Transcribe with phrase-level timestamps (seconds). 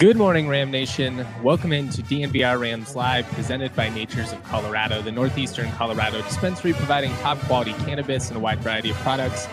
[0.00, 1.26] Good morning, Ram Nation.
[1.42, 7.12] Welcome into DNVR Rams Live, presented by Natures of Colorado, the Northeastern Colorado dispensary providing
[7.16, 9.46] top quality cannabis and a wide variety of products.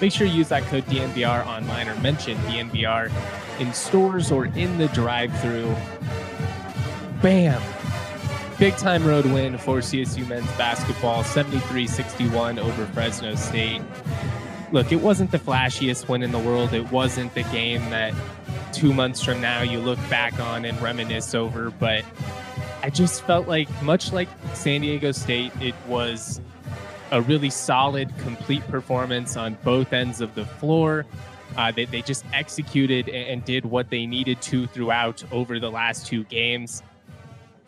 [0.00, 3.10] Make sure you use that code DNVR online or mention DNVR
[3.58, 5.74] in stores or in the drive through.
[7.20, 7.60] Bam!
[8.60, 13.82] Big time road win for CSU men's basketball, 73 61 over Fresno State.
[14.70, 16.72] Look, it wasn't the flashiest win in the world.
[16.72, 18.14] It wasn't the game that
[18.72, 21.70] two months from now you look back on and reminisce over.
[21.70, 22.04] But
[22.82, 26.40] I just felt like, much like San Diego State, it was
[27.10, 31.06] a really solid, complete performance on both ends of the floor.
[31.56, 36.06] Uh, they, they just executed and did what they needed to throughout over the last
[36.06, 36.82] two games.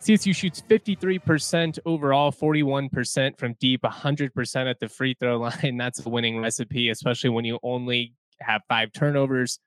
[0.01, 5.77] CSU shoots 53% overall, 41% from deep, 100% at the free throw line.
[5.77, 9.59] That's a winning recipe, especially when you only have five turnovers.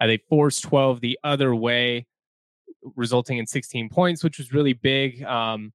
[0.00, 2.06] Uh, they forced 12 the other way,
[2.96, 5.22] resulting in 16 points, which was really big.
[5.24, 5.72] Um,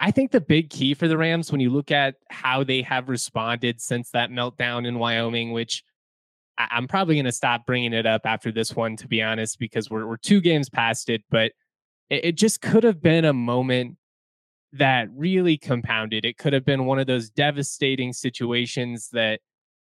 [0.00, 3.08] I think the big key for the Rams, when you look at how they have
[3.08, 5.82] responded since that meltdown in Wyoming, which
[6.58, 9.58] I- am probably going to stop bringing it up after this one, to be honest,
[9.58, 11.52] because we're, we're two games past it, but
[12.10, 13.96] it, it just could have been a moment
[14.72, 16.24] that really compounded.
[16.24, 19.40] It could have been one of those devastating situations that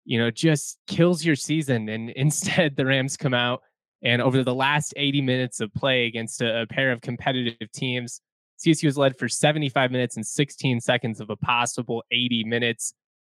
[0.08, 1.90] you know, just kills your season.
[1.90, 3.62] And instead, the Rams come out
[4.04, 8.22] and over the last 80 minutes of play against a, a pair of competitive teams,
[8.60, 12.94] CSU has led for 75 minutes and 16 seconds of a possible 80 minutes.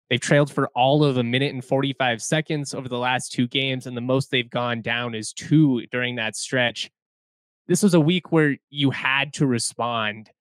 [0.09, 3.85] They've trailed for all of a minute and 45 seconds over the last two games,
[3.85, 6.89] and the most they've gone down is two during that stretch.
[7.67, 10.31] This was a week where you had to respond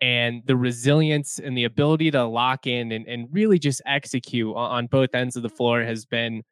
[0.00, 4.86] and the resilience and the ability to lock in and, and really just execute on
[4.86, 6.42] both ends of the floor has been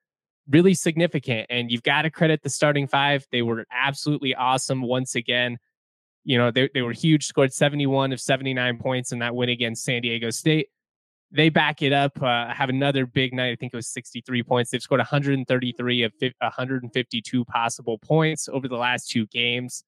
[0.49, 1.47] really significant.
[1.51, 3.27] And you've got to credit the starting five.
[3.33, 5.59] They were absolutely awesome once again.
[6.25, 9.85] You know, they, they were huge, scored 71 of 79 points in that win against
[9.85, 10.69] San Diego State.
[11.31, 13.51] They back it up, uh, have another big night.
[13.51, 14.71] I think it was 63 points.
[14.71, 19.85] They've scored 133 of 152 possible points over the last two games.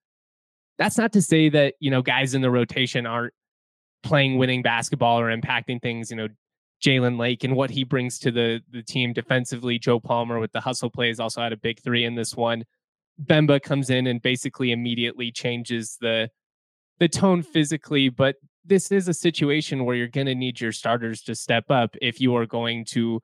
[0.77, 3.33] That's not to say that, you know, guys in the rotation aren't
[4.07, 6.11] playing winning basketball or impacting things.
[6.11, 6.29] You know,
[6.85, 9.79] Jalen Lake and what he brings to the the team defensively.
[9.79, 12.65] Joe Palmer with the hustle plays also had a big three in this one.
[13.23, 16.31] Bemba comes in and basically immediately changes the
[16.99, 21.23] the tone physically, but this is a situation where you're going to need your starters
[21.23, 23.21] to step up if you are going to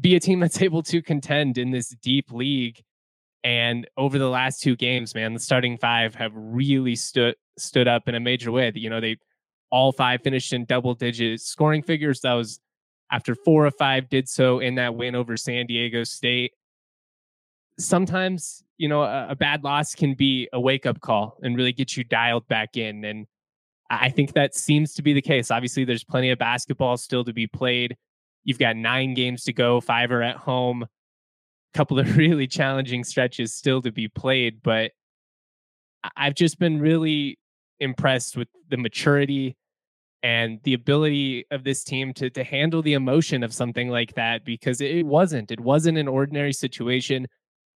[0.00, 2.80] be a team that's able to contend in this deep league.
[3.44, 8.08] And over the last two games, man, the starting five have really stood stood up
[8.08, 8.72] in a major way.
[8.74, 9.16] You know, they
[9.70, 12.20] all five finished in double digit scoring figures.
[12.20, 12.60] That was
[13.10, 16.52] after four or five did so in that win over San Diego State.
[17.78, 21.72] Sometimes, you know, a, a bad loss can be a wake up call and really
[21.72, 23.04] get you dialed back in.
[23.04, 23.26] And
[23.90, 25.50] I think that seems to be the case.
[25.50, 27.96] Obviously, there's plenty of basketball still to be played.
[28.44, 30.88] You've got nine games to go, five are at home, a
[31.74, 34.62] couple of really challenging stretches still to be played.
[34.62, 34.92] But
[36.16, 37.38] I've just been really
[37.80, 39.56] impressed with the maturity
[40.22, 44.44] and the ability of this team to to handle the emotion of something like that
[44.44, 47.26] because it wasn't it wasn't an ordinary situation.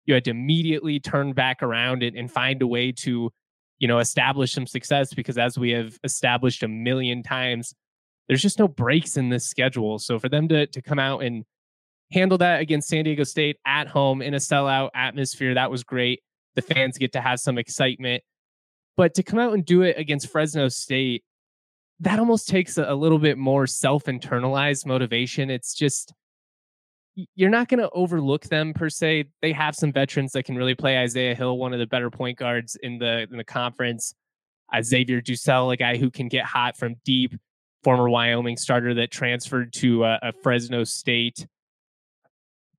[0.05, 3.31] You had to immediately turn back around and, and find a way to
[3.79, 7.73] you know establish some success because as we have established a million times
[8.27, 9.99] there's just no breaks in this schedule.
[9.99, 11.43] So for them to to come out and
[12.11, 16.21] handle that against San Diego State at home in a sellout atmosphere that was great.
[16.55, 18.23] The fans get to have some excitement
[18.97, 21.23] but to come out and do it against Fresno State,
[21.99, 25.49] that almost takes a, little bit more self internalized motivation.
[25.49, 26.13] It's just,
[27.35, 29.25] you're not going to overlook them per se.
[29.41, 30.97] They have some veterans that can really play.
[30.97, 34.13] Isaiah Hill, one of the better point guards in the in the conference.
[34.81, 37.33] Xavier DuSell, a guy who can get hot from deep.
[37.83, 41.47] Former Wyoming starter that transferred to uh, a Fresno State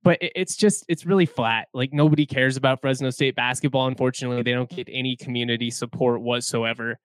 [0.03, 1.67] but it's just it's really flat.
[1.73, 3.87] Like nobody cares about Fresno State basketball.
[3.87, 6.97] Unfortunately, they don't get any community support whatsoever.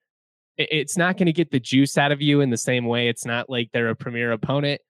[0.57, 3.09] It's not going to get the juice out of you in the same way.
[3.09, 4.81] It's not like they're a premier opponent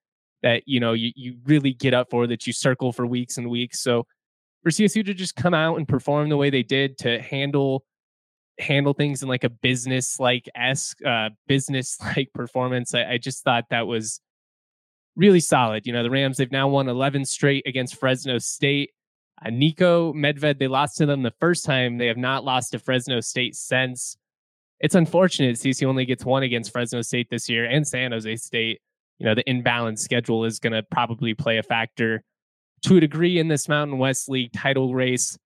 [0.43, 3.49] that you know you, you really get up for that you circle for weeks and
[3.49, 3.81] weeks.
[3.81, 4.07] So
[4.63, 7.85] for CSU to just come out and perform the way they did to handle
[8.59, 13.43] handle things in like a business like esque uh, business like performance, I, I just
[13.43, 14.21] thought that was
[15.17, 15.87] really solid.
[15.87, 18.91] You know, the Rams, they've now won 11 straight against Fresno State.
[19.45, 21.99] Uh, Niko Medved, they lost to them the first time.
[21.99, 24.17] They have not lost to Fresno State since.
[24.81, 28.81] It's unfortunate CC only gets one against Fresno State this year and San Jose State.
[29.19, 32.23] You know, the imbalanced schedule is going to probably play a factor
[32.85, 35.39] to a degree in this Mountain West League title race.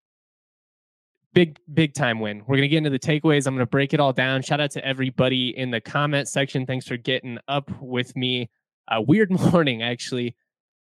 [1.35, 2.43] big big time win.
[2.47, 3.47] We're gonna get into the takeaways.
[3.47, 4.43] I'm gonna break it all down.
[4.43, 6.67] Shout out to everybody in the comment section.
[6.67, 8.51] Thanks for getting up with me.
[8.91, 10.37] A weird morning I actually.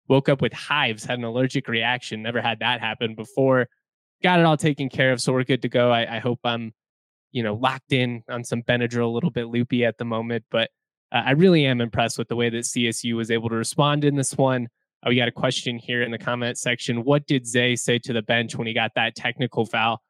[0.08, 2.22] Woke up with hives, had an allergic reaction.
[2.22, 3.68] Never had that happen before.
[4.22, 5.90] Got it all taken care of, so we're good to go.
[5.90, 6.74] I, I hope I'm,
[7.32, 10.70] you know, locked in on some Benadryl, a little bit loopy at the moment, but
[11.12, 14.16] uh, I really am impressed with the way that CSU was able to respond in
[14.16, 14.68] this one.
[15.04, 17.04] Uh, we got a question here in the comment section.
[17.04, 20.02] What did Zay say to the bench when he got that technical foul?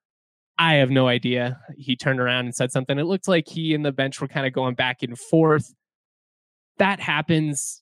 [0.57, 1.59] I have no idea.
[1.77, 2.97] He turned around and said something.
[2.97, 5.73] It looked like he and the bench were kind of going back and forth.
[6.77, 7.81] That happens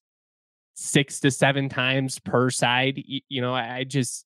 [0.75, 3.01] six to seven times per side.
[3.05, 4.25] You know, I just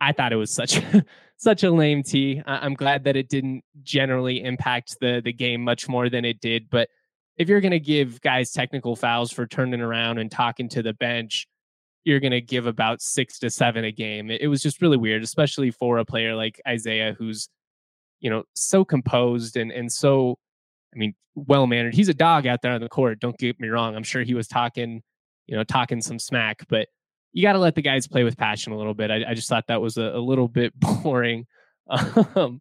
[0.00, 0.80] I thought it was such
[1.36, 2.42] such a lame tee.
[2.46, 6.68] I'm glad that it didn't generally impact the the game much more than it did.
[6.70, 6.88] But
[7.36, 10.92] if you're going to give guys technical fouls for turning around and talking to the
[10.92, 11.46] bench,
[12.04, 14.30] you're going to give about six to seven a game.
[14.30, 17.48] It, it was just really weird, especially for a player like Isaiah, who's
[18.20, 20.38] you know so composed and and so
[20.94, 21.94] I mean well mannered.
[21.94, 23.20] He's a dog out there on the court.
[23.20, 23.96] Don't get me wrong.
[23.96, 25.02] I'm sure he was talking
[25.46, 26.88] you know talking some smack, but
[27.32, 29.10] you got to let the guys play with passion a little bit.
[29.10, 31.46] I, I just thought that was a, a little bit boring.
[31.88, 32.60] Um,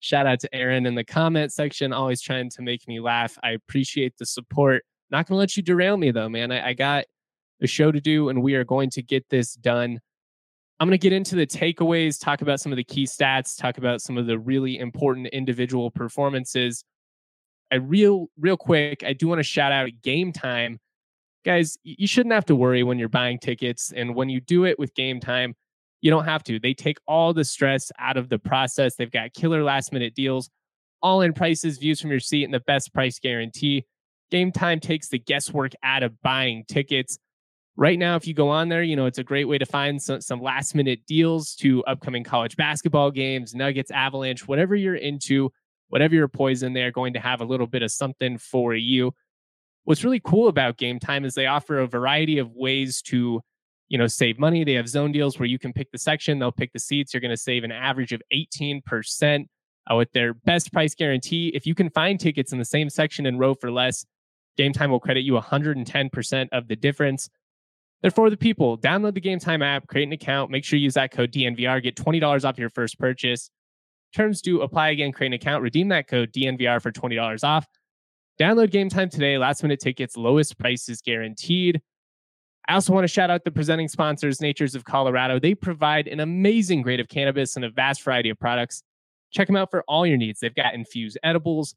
[0.00, 3.36] shout out to Aaron in the comment section, always trying to make me laugh.
[3.42, 4.84] I appreciate the support.
[5.10, 6.52] Not going to let you derail me though, man.
[6.52, 7.04] I, I got
[7.60, 10.00] a show to do, and we are going to get this done.
[10.80, 13.78] I'm going to get into the takeaways, talk about some of the key stats, talk
[13.78, 16.84] about some of the really important individual performances.
[17.72, 20.78] I real real quick, I do want to shout out Game Time
[21.44, 23.92] guys, you shouldn't have to worry when you're buying tickets.
[23.94, 25.54] And when you do it with game time,
[26.00, 26.58] you don't have to.
[26.58, 28.96] They take all the stress out of the process.
[28.96, 30.50] They've got killer last minute deals,
[31.00, 33.86] all in prices, views from your seat, and the best price guarantee.
[34.30, 37.18] Game time takes the guesswork out of buying tickets.
[37.76, 40.02] Right now, if you go on there, you know, it's a great way to find
[40.02, 45.50] some, some last minute deals to upcoming college basketball games, Nuggets, Avalanche, whatever you're into,
[45.92, 49.12] whatever your poison, they're going to have a little bit of something for you.
[49.84, 53.42] What's really cool about game time is they offer a variety of ways to
[53.90, 54.64] you know save money.
[54.64, 57.20] They have zone deals where you can pick the section they'll pick the seats you're
[57.20, 59.44] going to save an average of 18%
[59.90, 61.52] uh, with their best price guarantee.
[61.54, 64.06] If you can find tickets in the same section and row for less
[64.56, 67.28] game time will credit you 110% of the difference.
[68.00, 68.78] They're for the people.
[68.78, 71.82] Download the game time app create an account make sure you use that code dnvr
[71.82, 73.50] get $20 off your first purchase
[74.12, 77.66] terms do apply again create an account redeem that code dnvr for $20 off
[78.42, 79.36] Download game time today.
[79.38, 81.82] Last minute tickets, lowest prices guaranteed.
[82.68, 85.38] I also want to shout out the presenting sponsors, Natures of Colorado.
[85.38, 88.82] They provide an amazing grade of cannabis and a vast variety of products.
[89.32, 90.40] Check them out for all your needs.
[90.40, 91.74] They've got infused edibles,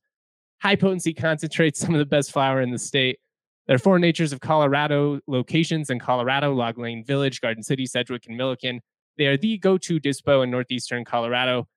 [0.62, 3.20] high potency concentrates, some of the best flower in the state.
[3.68, 8.28] There are four Natures of Colorado locations in Colorado Log Lane Village, Garden City, Sedgwick,
[8.28, 8.80] and Milliken.
[9.18, 11.68] They are the go to dispo in Northeastern Colorado.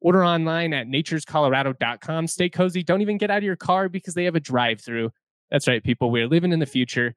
[0.00, 2.26] Order online at naturescolorado.com.
[2.26, 2.82] Stay cozy.
[2.82, 5.10] Don't even get out of your car because they have a drive through.
[5.50, 6.10] That's right, people.
[6.10, 7.14] We're living in the future.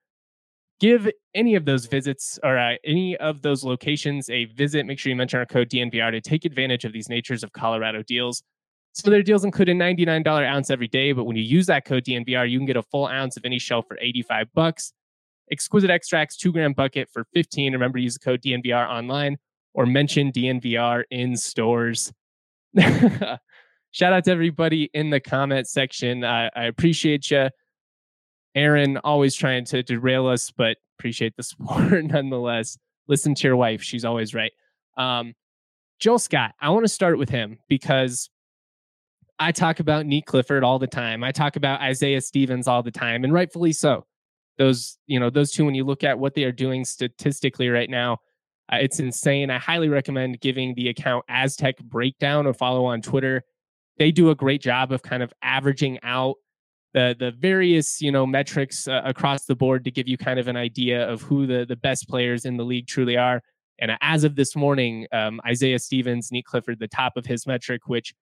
[0.80, 4.86] Give any of those visits or uh, any of those locations a visit.
[4.86, 8.02] Make sure you mention our code DNVR to take advantage of these Natures of Colorado
[8.02, 8.44] deals.
[8.94, 12.06] So their deals include a $99 ounce every day, but when you use that code
[12.06, 14.94] DNVR, you can get a full ounce of any shell for 85 bucks.
[15.52, 17.74] Exquisite extracts, two gram bucket for 15.
[17.74, 19.38] Remember to use the code DNVR online
[19.74, 22.12] or mention DNVR in stores.
[23.92, 26.24] Shout out to everybody in the comment section.
[26.24, 27.50] I, I appreciate you.
[28.56, 32.78] Aaron always trying to derail us, but appreciate the support nonetheless.
[33.08, 33.82] Listen to your wife.
[33.82, 34.52] She's always right.
[34.98, 35.34] Um,
[36.00, 38.30] Joel Scott, I want to start with him because
[39.40, 41.24] I talk about Nique Clifford all the time.
[41.24, 44.06] I talk about Isaiah Stevens all the time, and rightfully so.
[44.58, 47.90] Those, you know, those two, when you look at what they are doing statistically right
[47.90, 48.18] now,
[48.72, 49.50] uh, it's insane.
[49.50, 53.44] I highly recommend giving the account Aztec Breakdown a follow on Twitter.
[53.98, 56.36] They do a great job of kind of averaging out
[56.94, 60.48] the the various you know metrics uh, across the board to give you kind of
[60.48, 63.42] an idea of who the the best players in the league truly are.
[63.80, 67.88] And as of this morning, um, Isaiah Stevens, Nique Clifford, the top of his metric,
[67.88, 68.14] which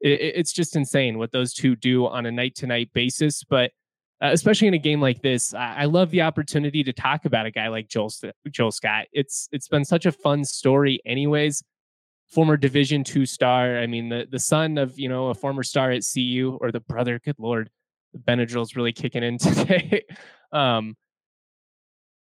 [0.00, 3.42] it, it's just insane what those two do on a night to night basis.
[3.42, 3.72] But
[4.24, 5.52] uh, especially in a game like this.
[5.52, 8.10] I, I, love the opportunity to talk about a guy like Joel
[8.50, 9.06] Joel Scott.
[9.12, 11.62] It's it's been such a fun story, anyways.
[12.32, 13.76] Former Division two star.
[13.76, 16.80] I mean, the the son of you know a former star at CU or the
[16.80, 17.20] brother.
[17.22, 17.68] Good lord,
[18.16, 20.04] Benadryl's really kicking in today.
[20.52, 20.96] um,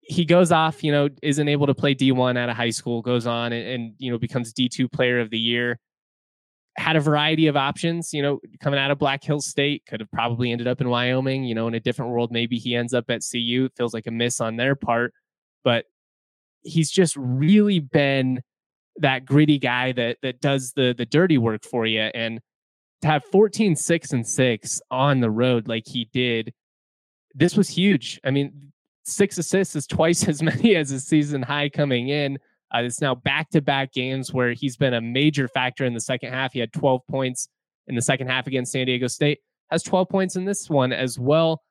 [0.01, 3.29] he goes off, you know, isn't able to play D1 out of high school, goes
[3.29, 5.79] on and, and you know becomes D2 player of the year
[6.77, 10.11] had a variety of options, you know, coming out of Black Hills State, could have
[10.11, 12.33] probably ended up in Wyoming, you know, in a different world.
[12.33, 13.67] Maybe he ends up at CU.
[13.67, 15.13] It feels like a miss on their part,
[15.65, 15.85] but
[16.63, 18.41] he's just really been
[18.97, 22.41] that gritty guy that that does the the dirty work for you and
[23.01, 26.53] to have 14 6 and 6 on the road like he did
[27.35, 28.73] this was huge i mean
[29.05, 32.39] six assists is twice as many as his season high coming in
[32.75, 36.53] uh, it's now back-to-back games where he's been a major factor in the second half
[36.53, 37.49] he had 12 points
[37.87, 39.39] in the second half against san diego state
[39.71, 41.63] has 12 points in this one as well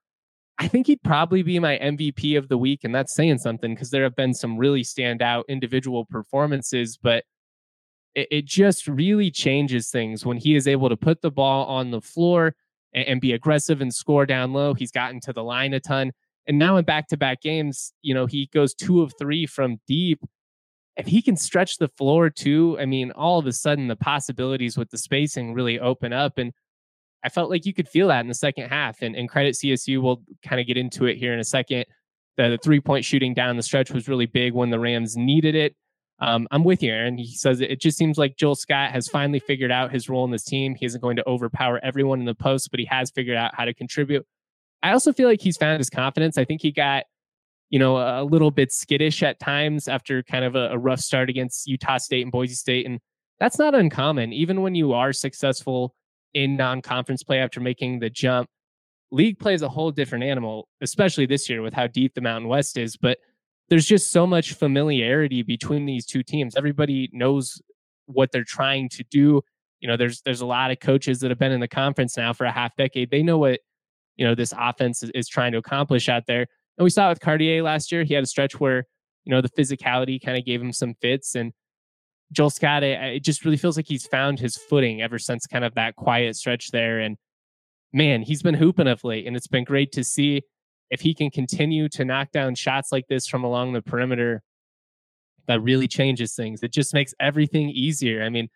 [0.61, 2.83] I think he'd probably be my MVP of the week.
[2.83, 7.23] And that's saying something because there have been some really standout individual performances, but
[8.13, 11.89] it, it, just really changes things when he is able to put the ball on
[11.89, 12.53] the floor
[12.93, 14.75] and, and be aggressive and score down low.
[14.75, 16.11] He's gotten to the line a ton.
[16.45, 19.79] And now in back to back games, you know, he goes two of three from
[19.87, 20.19] deep.
[20.97, 24.77] If he can stretch the floor too, I mean, all of a sudden the possibilities
[24.77, 26.37] with the spacing really open up.
[26.37, 26.53] And
[27.23, 29.01] I felt like you could feel that in the second half.
[29.01, 31.85] And, and credit CSU, we'll kind of get into it here in a second.
[32.37, 35.55] The, the three point shooting down the stretch was really big when the Rams needed
[35.55, 35.75] it.
[36.19, 37.17] Um, I'm with you, Aaron.
[37.17, 40.23] He says it, it just seems like Joel Scott has finally figured out his role
[40.23, 40.75] in this team.
[40.75, 43.65] He isn't going to overpower everyone in the post, but he has figured out how
[43.65, 44.25] to contribute.
[44.83, 46.37] I also feel like he's found his confidence.
[46.37, 47.05] I think he got,
[47.71, 51.29] you know, a little bit skittish at times after kind of a, a rough start
[51.29, 52.85] against Utah State and Boise State.
[52.85, 52.99] And
[53.39, 54.33] that's not uncommon.
[54.33, 55.95] Even when you are successful
[56.33, 58.47] in non-conference play after making the jump.
[59.11, 62.77] League plays a whole different animal, especially this year with how deep the Mountain West
[62.77, 62.95] is.
[62.95, 63.17] But
[63.69, 66.55] there's just so much familiarity between these two teams.
[66.55, 67.61] Everybody knows
[68.05, 69.41] what they're trying to do.
[69.79, 72.33] You know, there's there's a lot of coaches that have been in the conference now
[72.33, 73.11] for a half decade.
[73.11, 73.59] They know what
[74.15, 76.47] you know this offense is, is trying to accomplish out there.
[76.81, 78.03] And we saw it with Cartier last year.
[78.03, 78.87] He had a stretch where
[79.23, 81.53] you know the physicality kind of gave him some fits, and
[82.31, 85.63] Joel Scott, it, it just really feels like he's found his footing ever since kind
[85.63, 86.99] of that quiet stretch there.
[86.99, 87.17] And
[87.93, 90.41] man, he's been hooping of late, and it's been great to see
[90.89, 94.41] if he can continue to knock down shots like this from along the perimeter.
[95.45, 96.63] That really changes things.
[96.63, 98.23] It just makes everything easier.
[98.23, 98.49] I mean,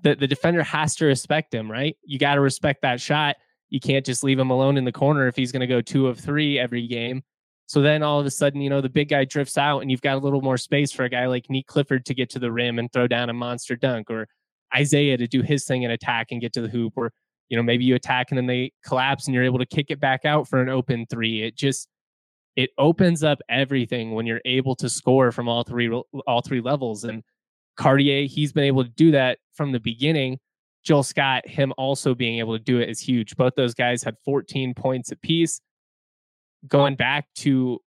[0.00, 1.96] the, the defender has to respect him, right?
[2.04, 3.34] You got to respect that shot.
[3.70, 6.06] You can't just leave him alone in the corner if he's going to go two
[6.06, 7.22] of three every game.
[7.66, 10.00] So then all of a sudden, you know, the big guy drifts out and you've
[10.00, 12.52] got a little more space for a guy like Nique Clifford to get to the
[12.52, 14.28] rim and throw down a monster dunk or
[14.74, 17.12] Isaiah to do his thing and attack and get to the hoop or,
[17.48, 19.98] you know, maybe you attack and then they collapse and you're able to kick it
[19.98, 21.42] back out for an open three.
[21.42, 21.88] It just,
[22.54, 25.90] it opens up everything when you're able to score from all three,
[26.26, 27.02] all three levels.
[27.02, 27.24] And
[27.76, 30.38] Cartier, he's been able to do that from the beginning.
[30.86, 33.36] Joel Scott, him also being able to do it is huge.
[33.36, 35.60] Both those guys had 14 points apiece
[36.68, 37.80] going back to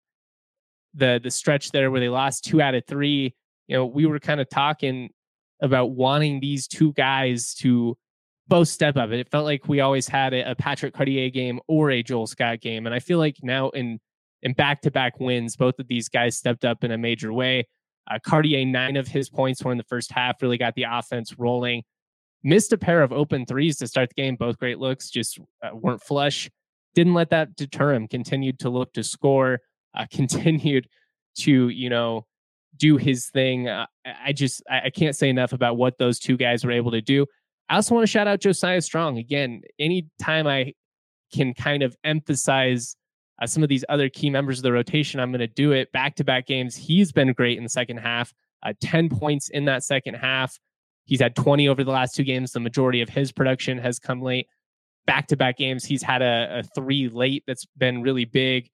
[0.94, 3.34] the the stretch there where they lost two out of three,
[3.66, 5.10] you know, we were kind of talking
[5.60, 7.96] about wanting these two guys to
[8.46, 9.10] both step up.
[9.10, 12.60] It felt like we always had a, a Patrick Cartier game or a Joel Scott
[12.60, 14.00] game, and I feel like now in
[14.42, 17.66] in back to back wins, both of these guys stepped up in a major way.
[18.10, 21.38] Uh, Cartier, nine of his points were in the first half, really got the offense
[21.38, 21.82] rolling.
[22.45, 25.75] Missed a pair of open threes to start the game, both great looks, just uh,
[25.75, 26.49] weren't flush
[26.99, 28.09] didn't let that deter him.
[28.09, 29.61] Continued to look to score.
[29.95, 30.88] Uh, continued
[31.37, 32.26] to you know
[32.76, 33.68] do his thing.
[33.68, 36.90] Uh, I just I, I can't say enough about what those two guys were able
[36.90, 37.26] to do.
[37.68, 39.62] I also want to shout out Josiah Strong again.
[39.78, 40.73] Anytime I
[41.33, 42.97] can kind of emphasize
[43.40, 45.92] uh, some of these other key members of the rotation, I'm going to do it.
[45.92, 48.33] Back to back games, he's been great in the second half.
[48.64, 50.59] Uh, 10 points in that second half.
[51.08, 52.52] He's had 20 over the last two games.
[52.52, 54.46] The majority of his production has come late
[55.08, 58.68] back to back games, he's had a, a, three late that's been really big.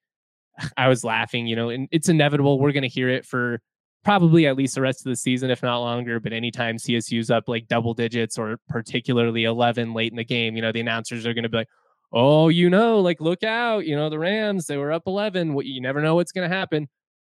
[0.76, 2.58] I was laughing, you know, and it's inevitable.
[2.58, 3.60] We're going to hear it for
[4.04, 6.20] probably at least the rest of the season, if not longer.
[6.20, 10.60] But anytime CSU's up like double digits or particularly 11 late in the game, you
[10.62, 11.68] know, the announcers are going to be like,
[12.12, 15.54] oh, you know, like look out, you know, the Rams, they were up 11.
[15.54, 16.88] What, You never know what's going to happen.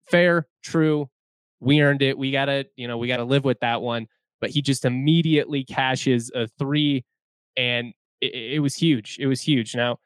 [0.09, 1.09] Fair, true.
[1.59, 2.17] We earned it.
[2.17, 4.07] We got to, you know, we got to live with that one.
[4.43, 7.05] But he just immediately cashes a three
[7.55, 9.15] and it, it, was huge.
[9.17, 9.73] It was huge.
[9.73, 9.99] Now,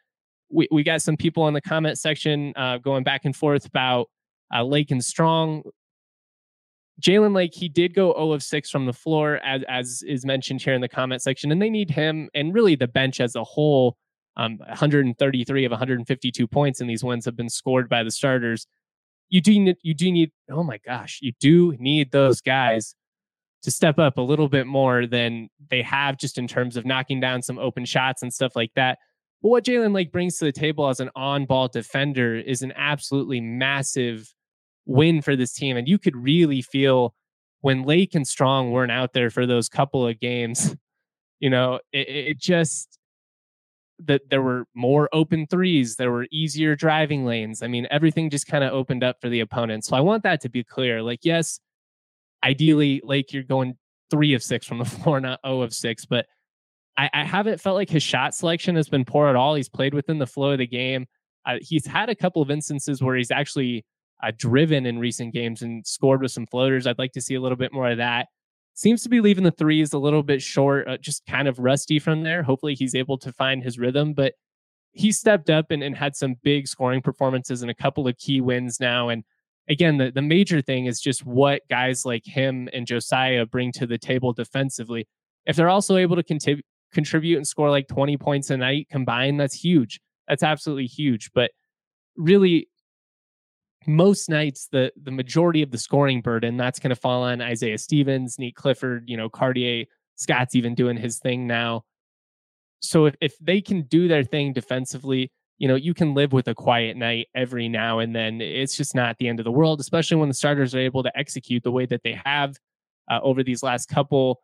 [0.52, 4.12] we, we got some people in the comment section uh, going back and forth about
[4.54, 5.64] uh, Lake and Strong.
[7.02, 10.62] Jalen Lake, he did go 0 of 6 from the floor, as, as is mentioned
[10.62, 13.44] here in the comment section, and they need him and really the bench as a
[13.44, 13.98] whole.
[14.36, 18.68] Um, 133 of 152 points in these wins have been scored by the starters.
[19.30, 22.94] You do need, you do need, oh my gosh, you do need those guys
[23.64, 27.20] to step up a little bit more than they have just in terms of knocking
[27.20, 29.00] down some open shots and stuff like that.
[29.42, 32.74] But what Jalen Lake brings to the table as an on ball defender is an
[32.76, 34.34] absolutely massive
[34.86, 35.78] win for this team.
[35.78, 37.14] And you could really feel
[37.62, 40.76] when Lake and Strong weren't out there for those couple of games,
[41.40, 42.98] you know, it, it just
[44.00, 47.64] that there were more open threes, there were easier driving lanes.
[47.64, 49.86] I mean, everything just kind of opened up for the opponent.
[49.86, 51.02] So I want that to be clear.
[51.02, 51.60] Like, yes,
[52.44, 53.78] ideally, like you're going
[54.10, 56.06] three of six from the floor, not O of six.
[56.06, 56.26] But
[56.98, 59.56] I, I haven't felt like his shot selection has been poor at all.
[59.56, 61.06] He's played within the flow of the game.
[61.46, 63.86] Uh, he's had a couple of instances where he's actually
[64.24, 66.88] uh, driven in recent games and scored with some floaters.
[66.88, 68.28] I'd like to see a little bit more of that.
[68.74, 72.00] Seems to be leaving the threes a little bit short, uh, just kind of rusty
[72.00, 72.44] from there.
[72.44, 74.34] Hopefully, he's able to find his rhythm, but
[74.92, 78.42] he stepped up and, and had some big scoring performances and a couple of key
[78.42, 79.10] wins now.
[79.10, 79.24] And
[79.70, 83.86] again, the, the major thing is just what guys like him and Josiah bring to
[83.86, 85.08] the table defensively.
[85.46, 86.62] If they're also able to contrib-
[86.94, 90.00] contribute and score like 20 points a night combined, that's huge.
[90.28, 91.32] That's absolutely huge.
[91.34, 91.52] But
[92.16, 92.68] really,
[93.86, 97.78] most nights the the majority of the scoring burden that's going to fall on Isaiah
[97.78, 101.84] Stevens, Nate Clifford, you know, Cartier, Scott's even doing his thing now.
[102.80, 106.48] So if, if they can do their thing defensively, you know, you can live with
[106.48, 108.42] a quiet night every now and then.
[108.42, 111.18] It's just not the end of the world, especially when the starters are able to
[111.18, 112.58] execute the way that they have
[113.10, 114.42] uh, over these last couple.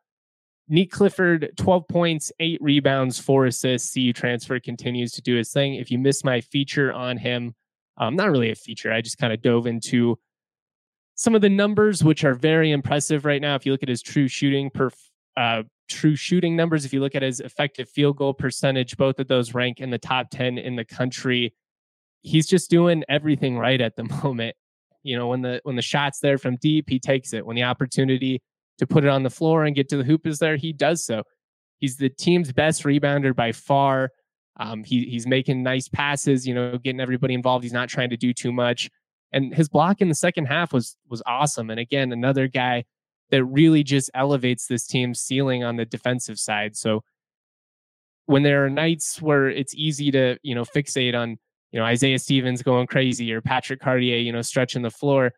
[0.71, 3.93] Nique Clifford, 12 points, eight rebounds, four assists.
[3.93, 5.75] CU transfer continues to do his thing.
[5.75, 7.53] If you missed my feature on him,
[7.97, 8.91] um, not really a feature.
[8.91, 10.17] I just kind of dove into
[11.15, 13.55] some of the numbers, which are very impressive right now.
[13.55, 14.89] If you look at his true shooting per
[15.37, 19.27] uh, true shooting numbers, if you look at his effective field goal percentage, both of
[19.27, 21.53] those rank in the top 10 in the country.
[22.21, 24.55] He's just doing everything right at the moment.
[25.03, 27.45] You know, when the when the shot's there from deep, he takes it.
[27.45, 28.41] When the opportunity
[28.77, 31.05] to put it on the floor and get to the hoop is there, he does
[31.05, 31.23] so.
[31.79, 34.09] He's the team's best rebounder by far.
[34.57, 37.63] Um, he, he's making nice passes, you know, getting everybody involved.
[37.63, 38.89] He's not trying to do too much.
[39.33, 41.69] And his block in the second half was was awesome.
[41.69, 42.85] And again, another guy
[43.31, 46.75] that really just elevates this team's ceiling on the defensive side.
[46.75, 47.03] So
[48.25, 51.37] when there are nights where it's easy to, you know, fixate on,
[51.71, 55.31] you know, Isaiah Stevens going crazy or Patrick Cartier, you know, stretching the floor,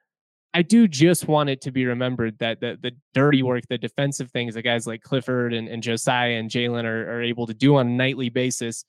[0.53, 4.31] I do just want it to be remembered that the, the dirty work, the defensive
[4.31, 7.75] things that guys like Clifford and, and Josiah and Jalen are, are able to do
[7.75, 8.85] on a nightly basis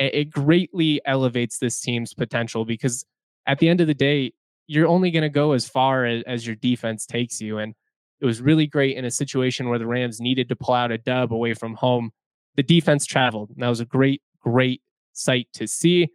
[0.00, 3.04] it greatly elevates this team's potential because
[3.46, 4.32] at the end of the day,
[4.66, 7.58] you're only going to go as far as, as, your defense takes you.
[7.58, 7.74] And
[8.20, 10.98] it was really great in a situation where the Rams needed to pull out a
[10.98, 12.10] dub away from home.
[12.56, 13.50] The defense traveled.
[13.50, 16.08] And that was a great, great sight to see.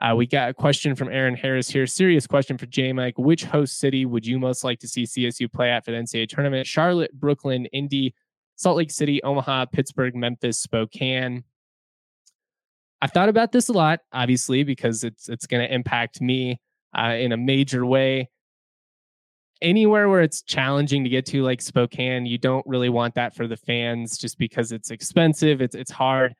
[0.00, 1.86] Uh, we got a question from Aaron Harris here.
[1.86, 3.18] Serious question for J Mike.
[3.18, 6.28] Which host city would you most like to see CSU play at for the NCAA
[6.28, 6.66] tournament?
[6.66, 8.14] Charlotte, Brooklyn, Indy,
[8.56, 11.44] Salt Lake City, Omaha, Pittsburgh, Memphis, Spokane.
[13.00, 16.60] I've thought about this a lot, obviously, because it's it's going to impact me
[16.96, 18.28] uh, in a major way.
[19.62, 23.46] Anywhere where it's challenging to get to, like Spokane, you don't really want that for
[23.46, 25.62] the fans, just because it's expensive.
[25.62, 26.34] It's it's hard.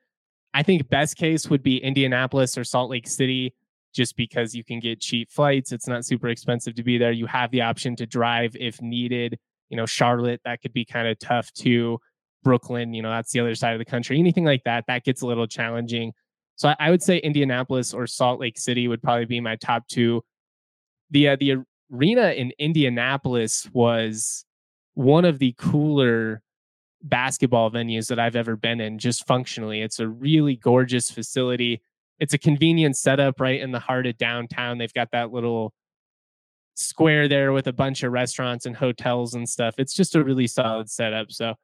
[0.52, 3.54] I think best case would be Indianapolis or Salt Lake City,
[3.94, 5.72] just because you can get cheap flights.
[5.72, 7.12] It's not super expensive to be there.
[7.12, 9.38] You have the option to drive if needed.
[9.70, 11.98] You know, Charlotte, that could be kind of tough too.
[12.42, 14.18] Brooklyn, you know, that's the other side of the country.
[14.18, 16.12] Anything like that, that gets a little challenging.
[16.56, 20.22] So I, would say Indianapolis or Salt Lake City would probably be my top two.
[21.10, 24.44] The uh, the arena in Indianapolis was
[24.94, 26.42] one of the cooler
[27.02, 28.98] basketball venues that I've ever been in.
[28.98, 31.82] Just functionally, it's a really gorgeous facility.
[32.18, 34.78] It's a convenient setup right in the heart of downtown.
[34.78, 35.72] They've got that little
[36.74, 39.74] square there with a bunch of restaurants and hotels and stuff.
[39.78, 41.30] It's just a really solid setup.
[41.30, 41.54] So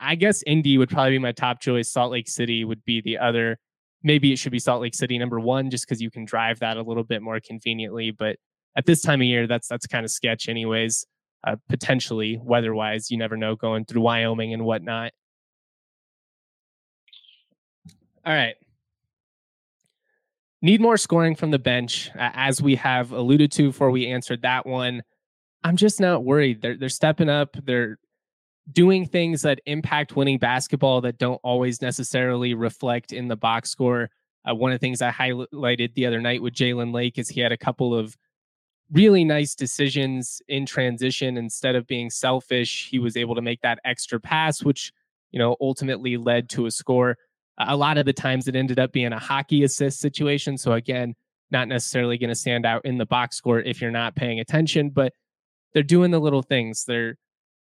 [0.00, 1.90] I guess Indy would probably be my top choice.
[1.90, 3.58] Salt Lake City would be the other
[4.02, 6.76] maybe it should be Salt Lake City number one, just because you can drive that
[6.76, 8.10] a little bit more conveniently.
[8.10, 8.36] But
[8.76, 11.06] at this time of year, that's that's kind of sketch, anyways.
[11.44, 15.12] Uh, potentially weather-wise, you never know going through Wyoming and whatnot.
[18.24, 18.54] All right.
[20.60, 24.64] Need more scoring from the bench, as we have alluded to before we answered that
[24.64, 25.02] one.
[25.64, 26.62] I'm just not worried.
[26.62, 27.56] They're they're stepping up.
[27.64, 27.98] They're
[28.70, 34.08] doing things that impact winning basketball that don't always necessarily reflect in the box score.
[34.48, 37.40] Uh, one of the things I highlighted the other night with Jalen Lake is he
[37.40, 38.16] had a couple of
[38.92, 41.36] really nice decisions in transition.
[41.36, 44.92] Instead of being selfish, he was able to make that extra pass, which
[45.30, 47.16] you know ultimately led to a score.
[47.58, 50.56] A lot of the times it ended up being a hockey assist situation.
[50.56, 51.14] So again,
[51.50, 54.90] not necessarily going to stand out in the box score if you're not paying attention,
[54.90, 55.12] but
[55.72, 56.84] they're doing the little things.
[56.84, 57.16] They're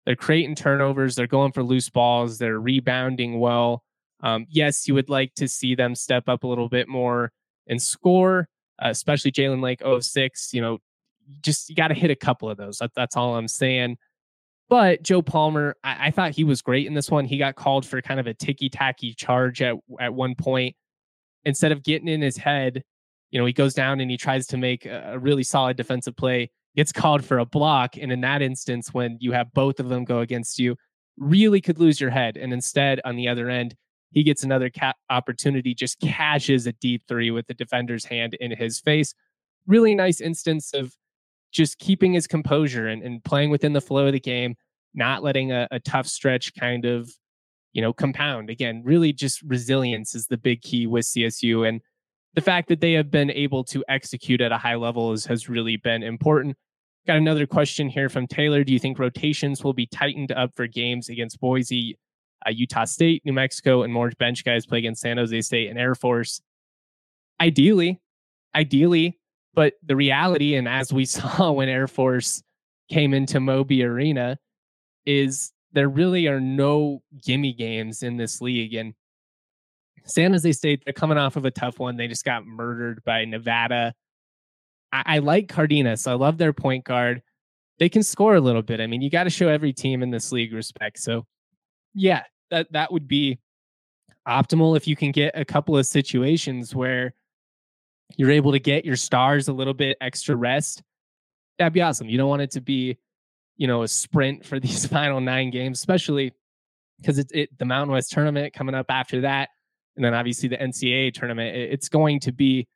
[0.05, 1.17] they're creating turnovers.
[1.17, 2.39] They're going for loose balls.
[2.39, 3.83] They're rebounding well.
[4.23, 7.33] Um, yes, you would like to see them step up a little bit more
[7.67, 8.49] and score,
[8.83, 10.55] uh, especially Jalen Lake 06.
[10.55, 10.79] You know,
[11.43, 12.79] just you got to hit a couple of those.
[12.79, 13.97] That, that's all I'm saying.
[14.69, 17.25] But Joe Palmer, I, I, thought he was great in this one.
[17.25, 20.75] He got called for kind of a ticky tacky charge at at one point.
[21.45, 22.83] Instead of getting in his head,
[23.31, 26.17] you know, he goes down and he tries to make a, a really solid defensive
[26.17, 27.97] play gets called for a block.
[27.97, 30.77] And in that instance, when you have both of them go against you,
[31.17, 32.37] really could lose your head.
[32.37, 33.75] And instead, on the other end,
[34.13, 38.51] he gets another ca- opportunity, just cashes a deep three with the defender's hand in
[38.51, 39.15] his face.
[39.67, 40.95] Really nice instance of
[41.57, 44.55] just keeping his composure and, and playing within the flow of the game,
[44.95, 47.11] not letting a, a tough stretch kind of,
[47.73, 48.51] you know, compound.
[48.51, 51.67] Again, really just resilience is the big key with CSU.
[51.67, 51.81] And
[52.35, 55.49] the fact that they have been able to execute at a high level is, has
[55.49, 56.57] really been important.
[57.07, 58.63] Got another question here from Taylor.
[58.63, 61.99] Do you think rotations will be tightened up for games against Boise,
[62.47, 65.79] uh, Utah State, New Mexico, and more bench guys play against San Jose State and
[65.79, 66.43] Air Force?
[67.41, 68.01] Ideally,
[68.55, 69.19] ideally,
[69.57, 72.45] but the reality, and as we saw when Air Force
[72.89, 74.39] came into Moby Arena,
[75.05, 78.75] is there really are no gimme games in this league.
[78.75, 78.95] And
[80.05, 81.97] San Jose State, they're coming off of a tough one.
[81.97, 83.93] They just got murdered by Nevada
[84.93, 86.07] I, I like Cardenas.
[86.07, 87.23] I love their point guard.
[87.79, 88.81] They can score a little bit.
[88.81, 90.99] I mean, you got to show every team in this league respect.
[90.99, 91.27] So,
[91.95, 93.39] yeah, that that would be
[94.27, 97.15] optimal if you can get a couple of situations where
[98.17, 100.83] you're able to get your stars a little bit extra rest.
[101.59, 102.09] That'd be awesome.
[102.09, 102.99] You don't want it to be,
[103.57, 106.33] you know, a sprint for these final nine games, especially
[107.01, 109.51] because it's it, the Mountain West tournament coming up after that,
[109.97, 111.57] and then obviously the NCAA tournament.
[111.57, 112.69] It, it's going to be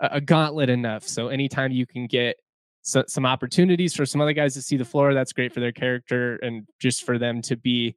[0.00, 1.06] a, gauntlet enough.
[1.06, 2.36] So anytime you can get
[2.82, 5.72] so, some opportunities for some other guys to see the floor, that's great for their
[5.72, 7.96] character and just for them to be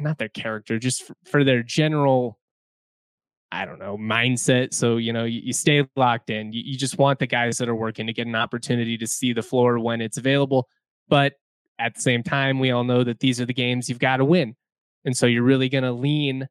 [0.00, 2.39] not their character, just for, for their general
[3.52, 4.72] I don't know, mindset.
[4.74, 6.52] So, you know, you, you stay locked in.
[6.52, 9.32] You, you, just want the guys that are working to get an opportunity to see
[9.32, 10.68] the floor when it's available.
[11.08, 11.34] But
[11.78, 14.24] at the same time, we all know that these are the games you've got to
[14.24, 14.54] win.
[15.04, 16.46] And so you're really going to lean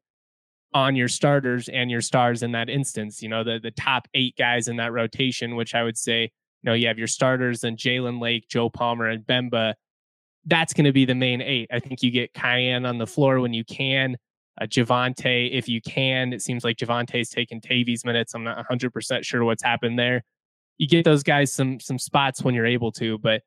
[0.74, 3.22] on your starters and your stars in that instance.
[3.22, 6.30] You know, the the top eight guys in that rotation, which I would say, you
[6.64, 9.74] know, you have your starters and Jalen Lake, Joe Palmer, and Bemba.
[10.46, 11.68] That's going to be the main eight.
[11.72, 14.16] I think you get Kyan on the floor when you can.
[14.60, 16.32] Uh, Javonte, if you can.
[16.32, 18.34] It seems like Javonte's taking Tavy's minutes.
[18.34, 20.22] I'm not 100% sure what's happened there.
[20.76, 23.42] You get those guys some some spots when you're able to, but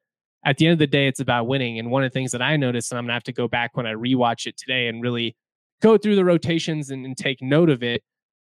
[0.45, 1.79] at the end of the day, it's about winning.
[1.79, 3.75] And one of the things that I noticed, and I'm gonna have to go back
[3.75, 5.35] when I rewatch it today and really
[5.81, 8.03] go through the rotations and, and take note of it.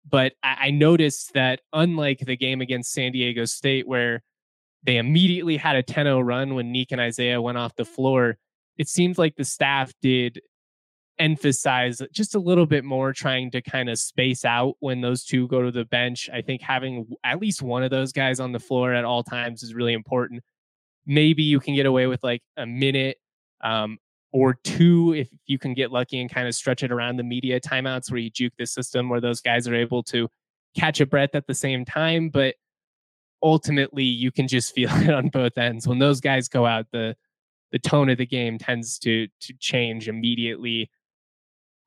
[0.08, 4.22] But I, I noticed that unlike the game against San Diego State, where
[4.82, 8.36] they immediately had a 10 0 run when Nick and Isaiah went off the floor,
[8.78, 10.40] it seems like the staff did
[11.18, 15.46] emphasize just a little bit more trying to kind of space out when those two
[15.48, 16.30] go to the bench.
[16.32, 19.62] I think having at least one of those guys on the floor at all times
[19.62, 20.42] is really important.
[21.06, 23.18] Maybe you can get away with like a minute
[23.62, 23.98] um,
[24.32, 27.60] or two if you can get lucky and kind of stretch it around the media
[27.60, 30.28] timeouts where you juke the system where those guys are able to
[30.76, 32.54] catch a breath at the same time but
[33.42, 37.14] ultimately you can just feel it on both ends when those guys go out the
[37.72, 40.90] the tone of the game tends to to change immediately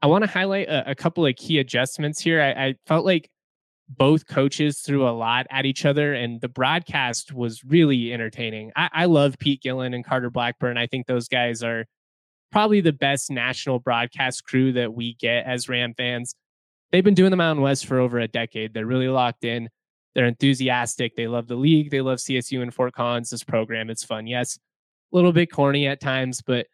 [0.05, 3.29] i want to highlight a, a, couple of key adjustments here I, I felt like
[3.87, 8.89] both coaches threw a lot at each other and the broadcast was really entertaining I,
[8.93, 11.85] I love pete gillen and carter blackburn i think those guys are
[12.55, 16.35] probably the best national broadcast crew that we get as Ram fans.
[16.89, 18.73] They've been doing the Mountain West for over a decade.
[18.73, 19.67] They're really locked in.
[20.13, 21.17] They're enthusiastic.
[21.17, 21.91] They love the league.
[21.91, 23.29] They love CSU and Fort Collins.
[23.29, 24.25] This program, it's fun.
[24.25, 24.57] Yes,
[25.11, 26.67] a little bit corny at times, but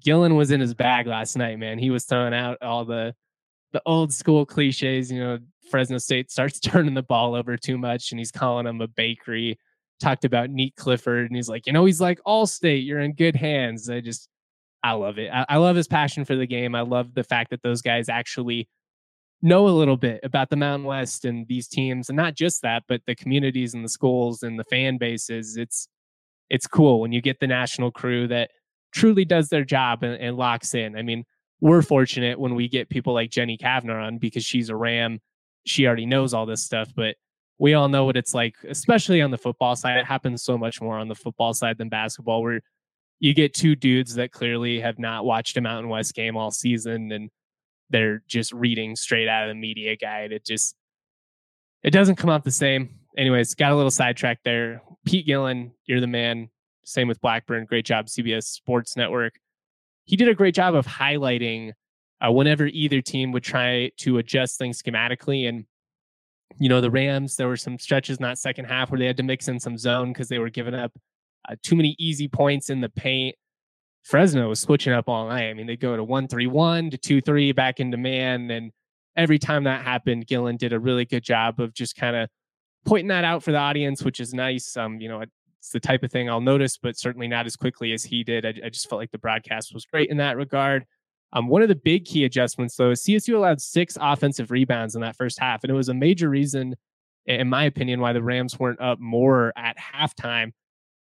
[0.00, 1.78] Gillen was in his bag last night, man.
[1.78, 3.14] He was throwing out all the
[3.72, 5.10] the old school cliches.
[5.10, 5.38] You know,
[5.70, 9.58] Fresno State starts turning the ball over too much, and he's calling them a bakery.
[10.00, 13.14] Talked about Nique Clifford, and he's like, you know, he's like, all state, you're in
[13.14, 13.90] good hands.
[13.90, 14.28] I just
[14.82, 15.30] I love it.
[15.32, 16.74] I, I love his passion for the game.
[16.74, 18.68] I love the fact that those guys actually
[19.42, 22.84] know a little bit about the Mountain West and these teams, and not just that,
[22.88, 25.56] but the communities and the schools and the fan bases.
[25.56, 25.88] It's
[26.50, 28.50] it's cool when you get the national crew that
[28.98, 30.96] truly does their job and, and locks in.
[30.96, 31.24] I mean,
[31.60, 35.20] we're fortunate when we get people like Jenny Cavnar on because she's a Ram.
[35.66, 37.16] She already knows all this stuff, but
[37.58, 39.98] we all know what it's like, especially on the football side.
[39.98, 42.60] It happens so much more on the football side than basketball, where
[43.20, 47.10] you get two dudes that clearly have not watched a Mountain West game all season
[47.12, 47.30] and
[47.90, 50.32] they're just reading straight out of the media guide.
[50.32, 50.74] It just
[51.82, 52.90] it doesn't come out the same.
[53.16, 54.82] Anyways, got a little sidetracked there.
[55.04, 56.50] Pete Gillen, you're the man.
[56.88, 57.64] Same with Blackburn.
[57.64, 59.38] Great job, CBS Sports Network.
[60.04, 61.72] He did a great job of highlighting
[62.20, 65.48] uh, whenever either team would try to adjust things schematically.
[65.48, 65.66] And,
[66.58, 69.16] you know, the Rams, there were some stretches in that second half where they had
[69.18, 70.92] to mix in some zone because they were giving up
[71.48, 73.36] uh, too many easy points in the paint.
[74.04, 75.50] Fresno was switching up all night.
[75.50, 78.72] I mean, they go to one three one to two three back into man, and
[79.16, 82.30] every time that happened, Gillen did a really good job of just kind of
[82.86, 84.76] pointing that out for the audience, which is nice.
[84.76, 85.22] Um, you know,
[85.68, 88.46] it's the type of thing I'll notice, but certainly not as quickly as he did.
[88.46, 90.86] I, I just felt like the broadcast was great in that regard.
[91.34, 95.02] Um, one of the big key adjustments, though, is CSU allowed six offensive rebounds in
[95.02, 95.62] that first half.
[95.62, 96.74] And it was a major reason,
[97.26, 100.52] in my opinion, why the Rams weren't up more at halftime.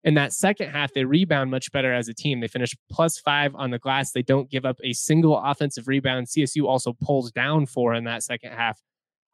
[0.04, 2.40] In that second half, they rebound much better as a team.
[2.40, 4.14] They finish plus five on the glass.
[4.14, 6.26] They don't give up a single offensive rebound.
[6.26, 8.82] CSU also pulls down four in that second half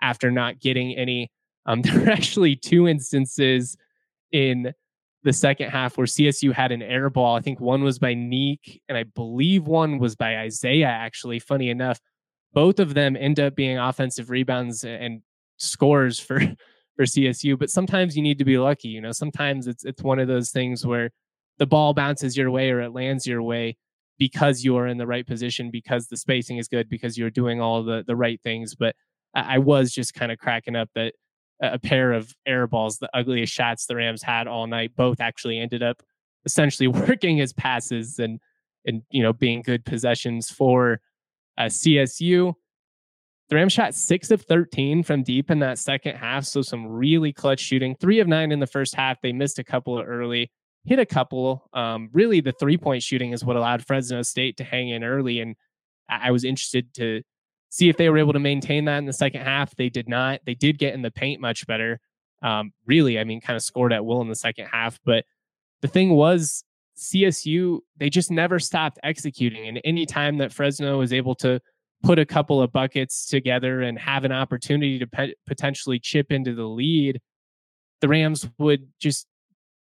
[0.01, 1.31] after not getting any.
[1.65, 3.77] Um, there were actually two instances
[4.33, 4.73] in
[5.23, 7.35] the second half where CSU had an air ball.
[7.35, 11.39] I think one was by Neek, and I believe one was by Isaiah, actually.
[11.39, 11.99] Funny enough,
[12.53, 15.21] both of them end up being offensive rebounds and
[15.57, 16.39] scores for
[16.95, 17.57] for CSU.
[17.57, 18.89] But sometimes you need to be lucky.
[18.89, 21.11] You know, sometimes it's it's one of those things where
[21.59, 23.77] the ball bounces your way or it lands your way
[24.17, 27.61] because you are in the right position, because the spacing is good, because you're doing
[27.61, 28.75] all the the right things.
[28.75, 28.95] But
[29.35, 31.13] I, I was just kind of cracking up that
[31.61, 34.95] a pair of air balls, the ugliest shots the Rams had all night.
[34.95, 36.01] Both actually ended up
[36.45, 38.39] essentially working as passes and
[38.85, 40.99] and you know being good possessions for
[41.57, 42.53] uh, CSU.
[43.49, 46.45] The Rams shot six of 13 from deep in that second half.
[46.45, 47.95] So some really clutch shooting.
[47.99, 49.19] Three of nine in the first half.
[49.21, 50.49] They missed a couple early,
[50.85, 51.67] hit a couple.
[51.73, 55.41] Um, really, the three point shooting is what allowed Fresno State to hang in early.
[55.41, 55.55] And
[56.07, 57.21] I was interested to
[57.71, 59.75] see if they were able to maintain that in the second half.
[59.75, 60.41] They did not.
[60.45, 61.99] They did get in the paint much better.
[62.43, 64.99] Um, really, I mean, kind of scored at will in the second half.
[65.05, 65.23] But
[65.81, 66.63] the thing was,
[66.97, 69.67] CSU, they just never stopped executing.
[69.67, 71.61] And any time that Fresno was able to
[72.03, 76.53] put a couple of buckets together and have an opportunity to pe- potentially chip into
[76.53, 77.21] the lead,
[78.01, 79.27] the Rams would just,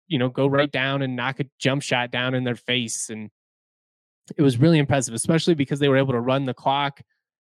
[0.08, 3.10] you know, go right down and knock a jump shot down in their face.
[3.10, 3.30] And
[4.38, 7.02] it was really impressive, especially because they were able to run the clock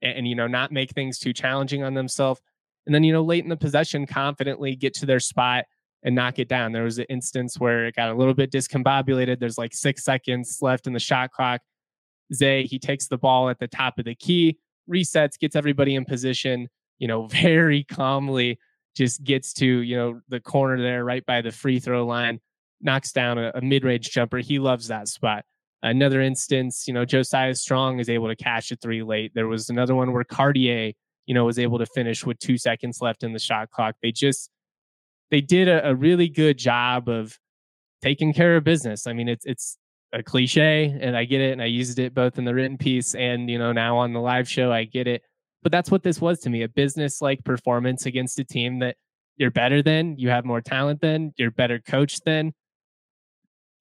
[0.03, 2.41] and, and you know not make things too challenging on themselves
[2.87, 5.65] and then you know late in the possession confidently get to their spot
[6.05, 6.73] and knock it down.
[6.73, 9.39] There was an instance where it got a little bit discombobulated.
[9.39, 11.61] There's like six seconds left in the shot clock.
[12.35, 14.59] Zay he takes the ball at the top of the key
[14.91, 18.59] resets gets everybody in position you know very calmly
[18.97, 22.41] just gets to you know the corner there right by the free throw line
[22.81, 24.39] knocks down a, a mid-range jumper.
[24.39, 25.45] He loves that spot
[25.83, 29.33] Another instance, you know, Josiah Strong is able to catch a three late.
[29.35, 30.93] There was another one where Cartier,
[31.27, 33.97] you know, was able to finish with two seconds left in the shot clock.
[34.01, 34.51] They just
[35.31, 37.37] they did a, a really good job of
[38.01, 39.07] taking care of business.
[39.07, 39.77] I mean, it's it's
[40.13, 43.15] a cliche, and I get it, and I used it both in the written piece
[43.15, 44.71] and you know now on the live show.
[44.71, 45.23] I get it,
[45.63, 48.97] but that's what this was to me—a business-like performance against a team that
[49.37, 52.53] you're better than, you have more talent than, you're better coached than,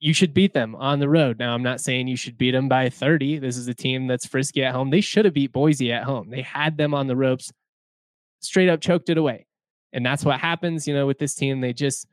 [0.01, 1.37] you should beat them on the road.
[1.37, 3.37] Now, I'm not saying you should beat them by 30.
[3.37, 4.89] This is a team that's frisky at home.
[4.89, 6.31] They should have beat Boise at home.
[6.31, 7.53] They had them on the ropes,
[8.39, 9.45] straight up choked it away.
[9.93, 11.61] And that's what happens, you know, with this team.
[11.61, 12.07] They just,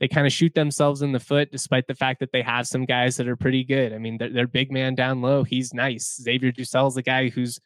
[0.00, 2.84] they kind of shoot themselves in the foot, despite the fact that they have some
[2.84, 3.92] guys that are pretty good.
[3.92, 6.20] I mean, their big man down low, he's nice.
[6.20, 7.60] Xavier is a guy who's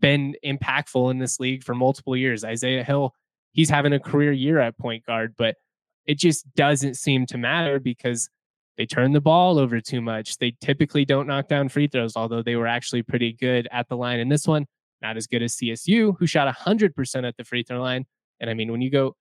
[0.00, 2.44] been impactful in this league for multiple years.
[2.44, 3.14] Isaiah Hill,
[3.52, 5.56] he's having a career year at point guard, but
[6.04, 8.28] it just doesn't seem to matter because
[8.76, 10.38] they turn the ball over too much.
[10.38, 13.96] They typically don't knock down free throws, although they were actually pretty good at the
[13.96, 14.66] line in this one.
[15.00, 18.04] Not as good as CSU, who shot 100% at the free throw line.
[18.40, 19.16] And I mean, when you go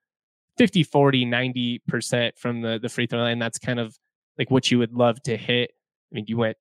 [0.58, 3.96] 50, 40, 90% from the, the free throw line, that's kind of
[4.38, 5.72] like what you would love to hit.
[5.72, 6.58] I mean, you went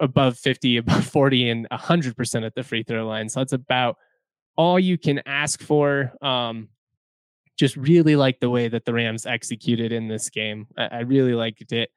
[0.00, 3.28] above 50, above 40, and 100% at the free throw line.
[3.28, 3.96] So that's about
[4.56, 6.12] all you can ask for.
[6.20, 6.68] Um,
[7.58, 10.66] just really like the way that the Rams executed in this game.
[10.78, 11.90] I, I really liked it.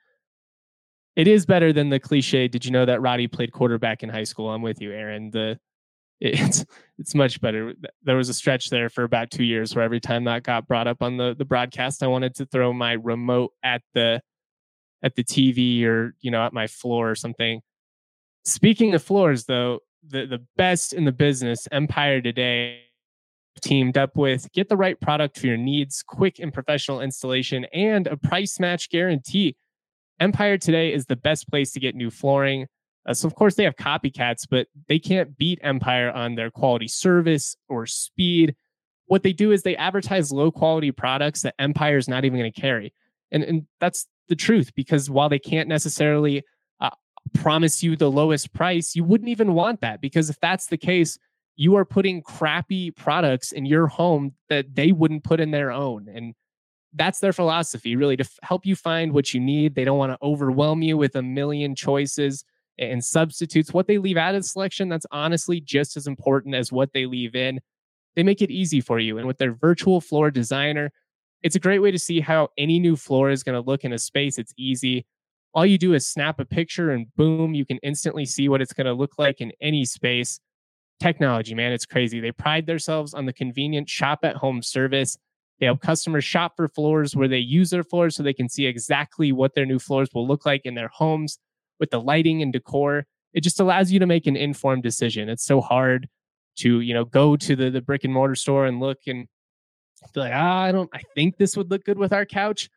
[1.16, 2.48] It is better than the cliche.
[2.48, 4.50] Did you know that Roddy played quarterback in high school?
[4.50, 5.30] I'm with you, Aaron.
[5.30, 5.60] The
[6.22, 6.66] it's
[6.98, 7.74] it's much better.
[8.04, 10.88] There was a stretch there for about two years where every time that got brought
[10.88, 14.22] up on the the broadcast, I wanted to throw my remote at the
[15.04, 17.62] at the TV or you know at my floor or something.
[18.46, 22.82] Speaking of floors, though, the the best in the business, Empire today
[23.60, 28.08] teamed up with get the right product for your needs, quick and professional installation, and
[28.08, 29.56] a price match guarantee.
[30.20, 32.68] Empire today is the best place to get new flooring.
[33.08, 36.88] Uh, so, of course, they have copycats, but they can't beat Empire on their quality
[36.88, 38.56] service or speed.
[39.08, 42.52] What they do is they advertise low quality products that Empire is not even going
[42.52, 42.94] to carry.
[43.32, 46.44] And, and that's the truth because while they can't necessarily
[46.80, 46.92] uh,
[47.34, 51.18] promise you the lowest price, you wouldn't even want that because if that's the case,
[51.56, 56.08] you are putting crappy products in your home that they wouldn't put in their own.
[56.14, 56.34] And
[56.94, 59.76] that's their philosophy, really, to f- help you find what you need.
[59.76, 62.44] They don't want to overwhelm you with a million choices
[62.78, 63.74] and substitutes.
[63.74, 67.06] What they leave out of the selection, that's honestly just as important as what they
[67.06, 67.60] leave in.
[68.16, 69.18] They make it easy for you.
[69.18, 70.92] And with their virtual floor designer,
[71.44, 73.94] it's a great way to see how any new floor is going to look in
[73.94, 74.38] a space.
[74.38, 75.06] It's easy.
[75.54, 78.74] All you do is snap a picture and boom, you can instantly see what it's
[78.74, 80.40] going to look like in any space.
[81.02, 82.20] Technology, man, it's crazy.
[82.20, 85.18] They pride themselves on the convenient shop at home service.
[85.60, 88.68] They help customers shop for floors where they use their floors so they can see
[88.68, 91.40] exactly what their new floors will look like in their homes
[91.80, 93.08] with the lighting and decor.
[93.34, 95.28] It just allows you to make an informed decision.
[95.28, 96.08] It's so hard
[96.58, 99.28] to, you know, go to the, the brick and mortar store and look and
[100.14, 102.70] be like, ah, I don't, I think this would look good with our couch.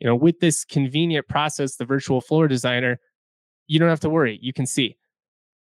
[0.00, 2.98] You know, with this convenient process, the virtual floor designer,
[3.68, 4.40] you don't have to worry.
[4.42, 4.96] You can see.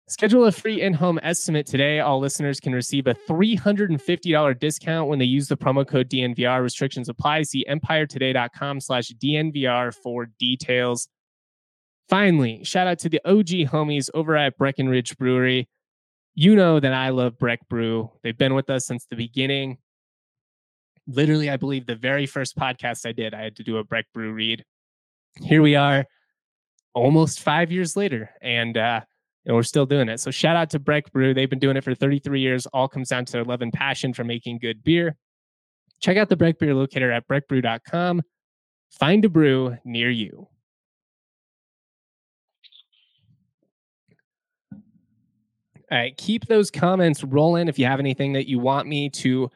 [0.09, 2.01] Schedule a free in-home estimate today.
[2.01, 6.63] All listeners can receive a $350 discount when they use the promo code DNVR.
[6.63, 7.43] Restrictions apply.
[7.43, 11.09] See empiretoday.com slash DNVR for details.
[12.09, 15.69] Finally, shout out to the OG homies over at Breckenridge Brewery.
[16.35, 18.11] You know that I love Breck Brew.
[18.23, 19.79] They've been with us since the beginning
[21.07, 24.07] literally, I believe the very first podcast I did, I had to do a Breck
[24.13, 24.65] Brew read.
[25.41, 26.05] Here we are,
[26.95, 29.01] almost five years later, and uh,
[29.45, 30.21] and we're still doing it.
[30.21, 31.35] So shout out to Breck Brew.
[31.35, 32.67] They've been doing it for 33 years.
[32.67, 35.17] All comes down to their love and passion for making good beer.
[36.01, 38.23] Check out the Breck Beer locator at breckbrew.com.
[38.91, 40.49] Find a brew near you.
[45.91, 49.51] All right, keep those comments rolling if you have anything that you want me to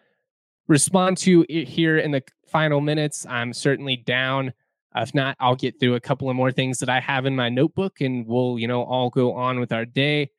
[0.68, 3.24] respond to here in the final minutes.
[3.26, 4.52] I'm certainly down.
[4.96, 7.48] If not, I'll get through a couple of more things that I have in my
[7.50, 10.30] notebook and we'll, you know, all go on with our day.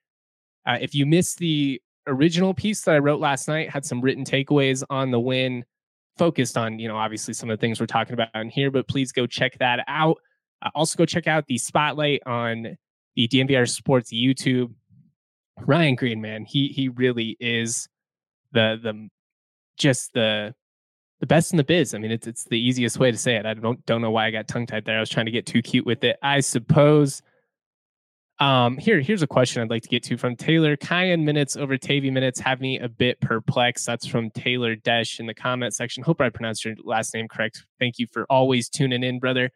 [0.66, 4.26] Uh, if you missed the original piece that I wrote last night, had some written
[4.26, 5.64] takeaways on the win,
[6.18, 8.88] focused on, you know, obviously some of the things we're talking about in here, but
[8.88, 10.18] please go check that out.
[10.62, 12.78] Uh, also, go check out the spotlight on
[13.16, 14.74] the DNVR Sports YouTube.
[15.60, 17.88] Ryan Green, man, he he really is
[18.52, 19.10] the the
[19.78, 20.54] just the
[21.20, 21.94] the best in the biz.
[21.94, 23.46] I mean, it's it's the easiest way to say it.
[23.46, 24.98] I don't don't know why I got tongue tied there.
[24.98, 26.18] I was trying to get too cute with it.
[26.22, 27.22] I suppose.
[28.40, 30.78] Um, here here's a question I'd like to get to from Taylor.
[30.78, 33.86] Kyan minutes over Tavy minutes have me a bit perplexed.
[33.88, 36.04] That's from Taylor Desh in the comment section.
[36.04, 37.66] Hope I pronounced your last name correct.
[37.80, 39.50] Thank you for always tuning in, brother.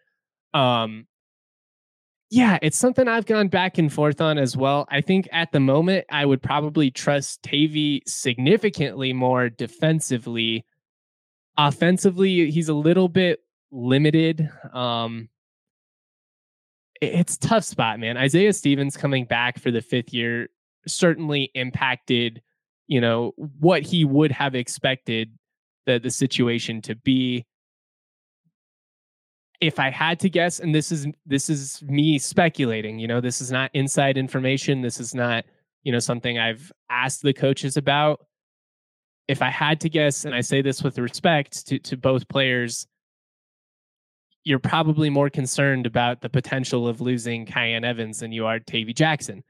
[0.56, 1.06] Um,
[2.32, 4.88] yeah, it's something I've gone back and forth on as well.
[4.90, 10.66] I think at the moment I would probably trust Tavy significantly more defensively
[11.68, 13.40] offensively he's a little bit
[13.72, 15.30] limited um
[17.02, 18.16] it's tough spot man.
[18.16, 20.50] Isaiah stevens coming back for the fifth year
[20.88, 22.42] certainly impacted
[22.88, 25.32] you know what he would have expected
[25.86, 27.46] the the situation to be.
[29.60, 33.42] If i had to guess and this is this is me speculating you know this
[33.42, 35.46] is not inside information this is not
[35.84, 38.26] you know something i've asked the coaches about
[39.32, 42.86] if I had to guess, and I say this with respect to, to both players,
[44.44, 48.92] you're probably more concerned about the potential of losing Kyan Evans than you are Tavy
[48.92, 49.42] Jackson.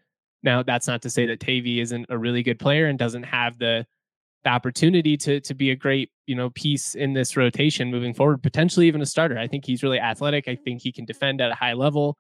[0.44, 3.58] Now, that's not to say that Tavy isn't a really good player and doesn't have
[3.58, 3.88] the,
[4.44, 8.44] the opportunity to to be a great you know piece in this rotation moving forward,
[8.44, 9.38] potentially even a starter.
[9.39, 10.48] I think he's really athletic.
[10.48, 12.17] I think he can defend at a high level.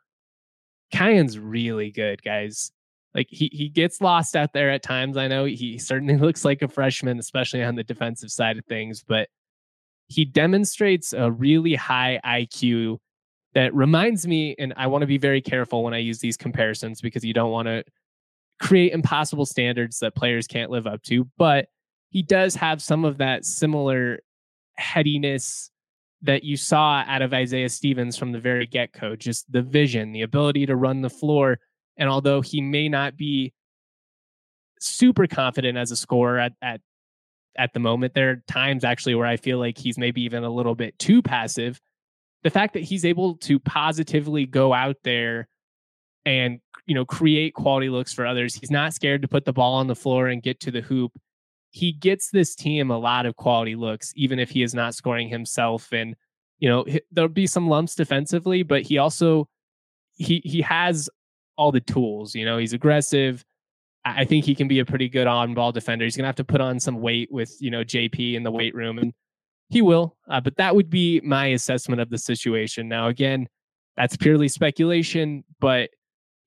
[0.91, 2.71] Kyan's really good, guys
[3.13, 5.17] like he he gets lost out there at times.
[5.17, 9.03] I know he certainly looks like a freshman, especially on the defensive side of things,
[9.05, 9.29] but
[10.07, 12.97] he demonstrates a really high IQ
[13.53, 17.01] that reminds me, and I want to be very careful when I use these comparisons
[17.01, 17.83] because you don't want to
[18.61, 21.27] create impossible standards that players can't live up to.
[21.37, 21.67] But
[22.09, 24.19] he does have some of that similar
[24.75, 25.71] headiness
[26.21, 30.11] that you saw out of Isaiah Stevens from the very get go, just the vision,
[30.11, 31.57] the ability to run the floor
[31.97, 33.53] and although he may not be
[34.79, 36.81] super confident as a scorer at, at
[37.57, 40.49] at the moment, there are times actually where I feel like he's maybe even a
[40.49, 41.81] little bit too passive.
[42.43, 45.47] The fact that he's able to positively go out there
[46.25, 49.75] and you know create quality looks for others, he's not scared to put the ball
[49.75, 51.11] on the floor and get to the hoop.
[51.71, 55.29] He gets this team a lot of quality looks, even if he is not scoring
[55.29, 55.91] himself.
[55.91, 56.15] And
[56.59, 59.47] you know there'll be some lumps defensively, but he also
[60.15, 61.09] he he has
[61.61, 62.33] all the tools.
[62.33, 63.45] You know, he's aggressive.
[64.03, 66.05] I think he can be a pretty good on ball defender.
[66.05, 68.49] He's going to have to put on some weight with, you know, JP in the
[68.49, 69.13] weight room, and
[69.69, 70.17] he will.
[70.27, 72.89] Uh, but that would be my assessment of the situation.
[72.89, 73.47] Now, again,
[73.95, 75.91] that's purely speculation, but,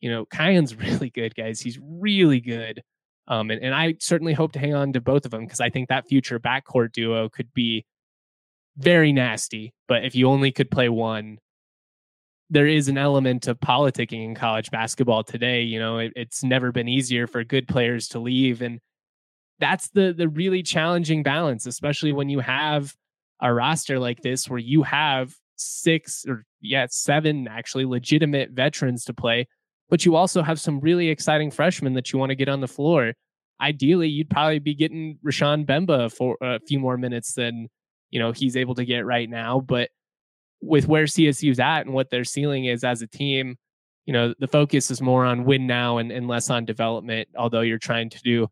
[0.00, 1.60] you know, Kyan's really good, guys.
[1.60, 2.82] He's really good.
[3.28, 5.70] Um, and, and I certainly hope to hang on to both of them because I
[5.70, 7.86] think that future backcourt duo could be
[8.76, 9.74] very nasty.
[9.86, 11.38] But if you only could play one,
[12.54, 15.62] there is an element of politicking in college basketball today.
[15.62, 18.80] You know, it, it's never been easier for good players to leave, and
[19.58, 22.94] that's the the really challenging balance, especially when you have
[23.42, 29.14] a roster like this where you have six or yeah, seven actually legitimate veterans to
[29.14, 29.48] play,
[29.90, 32.68] but you also have some really exciting freshmen that you want to get on the
[32.68, 33.14] floor.
[33.60, 37.68] Ideally, you'd probably be getting Rashaan Mbemba for a few more minutes than
[38.10, 39.58] you know he's able to get right now.
[39.58, 39.90] But
[40.64, 43.56] with where CSU's at and what their ceiling is as a team,
[44.06, 47.60] you know, the focus is more on win now and, and less on development, although
[47.60, 48.48] you're trying to do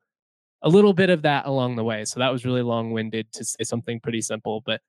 [0.62, 2.04] a little bit of that along the way.
[2.04, 4.80] So that was really long winded to say something pretty simple, but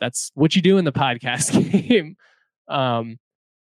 [0.00, 2.16] that's what you do in the podcast game.
[2.68, 3.18] Um,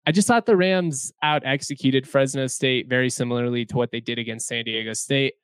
[0.07, 4.19] I just thought the Rams out executed Fresno State very similarly to what they did
[4.19, 5.35] against San Diego State.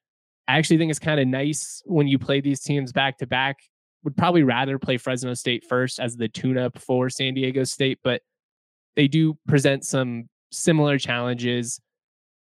[0.48, 3.58] I actually think it's kind of nice when you play these teams back to back.
[4.04, 7.98] Would probably rather play Fresno State first as the tune up for San Diego State,
[8.04, 8.22] but
[8.96, 11.80] they do present some similar challenges,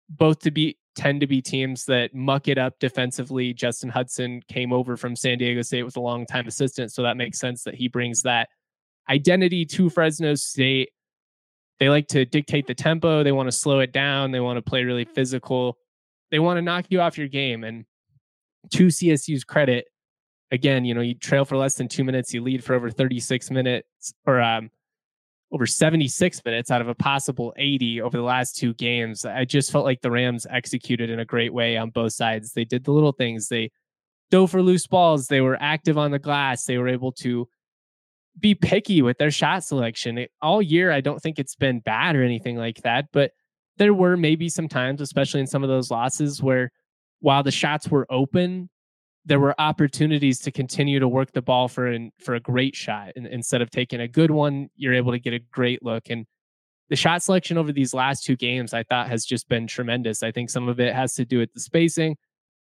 [0.08, 3.52] both to be tend to be teams that muck it up defensively.
[3.54, 7.16] Justin Hutson came over from San Diego State with a long time assistant, so that
[7.16, 8.48] makes sense that he brings that
[9.08, 10.90] identity to Fresno State.
[11.78, 14.62] They like to dictate the tempo, they want to slow it down, they want to
[14.62, 15.78] play really physical.
[16.30, 17.84] They want to knock you off your game and
[18.72, 19.86] to CSU's credit,
[20.50, 23.50] again, you know, you trail for less than 2 minutes, you lead for over 36
[23.50, 24.70] minutes or um
[25.50, 29.24] over 76 minutes out of a possible 80 over the last two games.
[29.24, 32.52] I just felt like the Rams executed in a great way on both sides.
[32.52, 33.48] They did the little things.
[33.48, 33.70] They
[34.30, 35.28] dove for loose balls.
[35.28, 36.64] They were active on the glass.
[36.64, 37.48] They were able to
[38.38, 40.26] be picky with their shot selection.
[40.42, 43.32] All year, I don't think it's been bad or anything like that, but
[43.78, 46.70] there were maybe some times, especially in some of those losses, where
[47.20, 48.68] while the shots were open,
[49.28, 53.12] there were opportunities to continue to work the ball for an, for a great shot.
[53.14, 56.08] And instead of taking a good one, you're able to get a great look.
[56.08, 56.26] And
[56.88, 60.22] the shot selection over these last two games, I thought has just been tremendous.
[60.22, 62.16] I think some of it has to do with the spacing.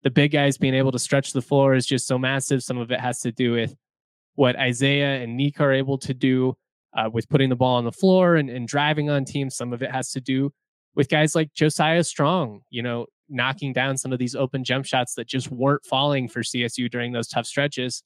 [0.03, 2.62] The big guys being able to stretch the floor is just so massive.
[2.62, 3.74] Some of it has to do with
[4.36, 6.55] what Isaiah and Nique are able to do
[6.93, 9.55] uh, with putting the ball on the floor and, and driving on teams.
[9.55, 10.51] Some of it has to do
[10.93, 15.15] with guys like Josiah Strong, you know, knocking down some of these open jump shots
[15.15, 18.03] that just weren't falling for CSU during those tough stretches.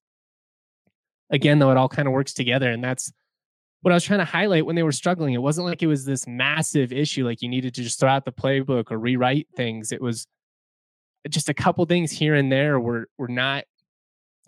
[1.30, 2.70] Again, though, it all kind of works together.
[2.70, 3.12] And that's
[3.82, 5.34] what I was trying to highlight when they were struggling.
[5.34, 8.26] It wasn't like it was this massive issue, like you needed to just throw out
[8.26, 9.92] the playbook or rewrite things.
[9.92, 10.28] It was
[11.30, 13.64] just a couple things here and there were were not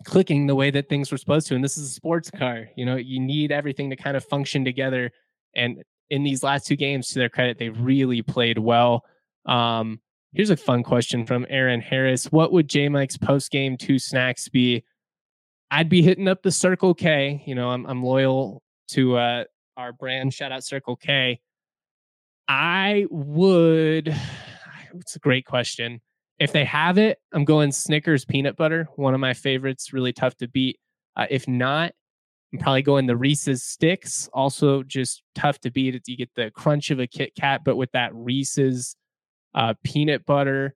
[0.04, 1.54] clicking the way that things were supposed to.
[1.54, 2.68] And this is a sports car.
[2.76, 5.10] You know, you need everything to kind of function together.
[5.54, 9.04] And in these last two games, to their credit, they really played well.
[9.46, 10.00] Um,
[10.36, 12.26] Here's a fun question from Aaron Harris.
[12.26, 14.84] What would J Mike's post game two snacks be?
[15.70, 17.42] I'd be hitting up the Circle K.
[17.46, 19.44] You know, I'm I'm loyal to uh,
[19.78, 20.34] our brand.
[20.34, 21.40] Shout out Circle K.
[22.46, 24.14] I would.
[24.98, 26.00] It's a great question.
[26.38, 28.88] If they have it, I'm going Snickers peanut butter.
[28.96, 29.92] One of my favorites.
[29.92, 30.78] Really tough to beat.
[31.14, 31.92] Uh, if not,
[32.50, 34.26] I'm probably going the Reese's sticks.
[34.32, 36.00] Also, just tough to beat.
[36.06, 38.96] You get the crunch of a Kit Kat, but with that Reese's
[39.56, 40.74] uh, peanut butter.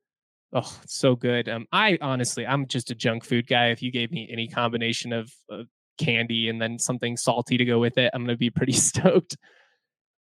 [0.52, 1.48] Oh, so good.
[1.48, 3.68] Um, I honestly, I'm just a junk food guy.
[3.68, 5.66] If you gave me any combination of, of
[5.98, 9.36] candy and then something salty to go with it, I'm going to be pretty stoked.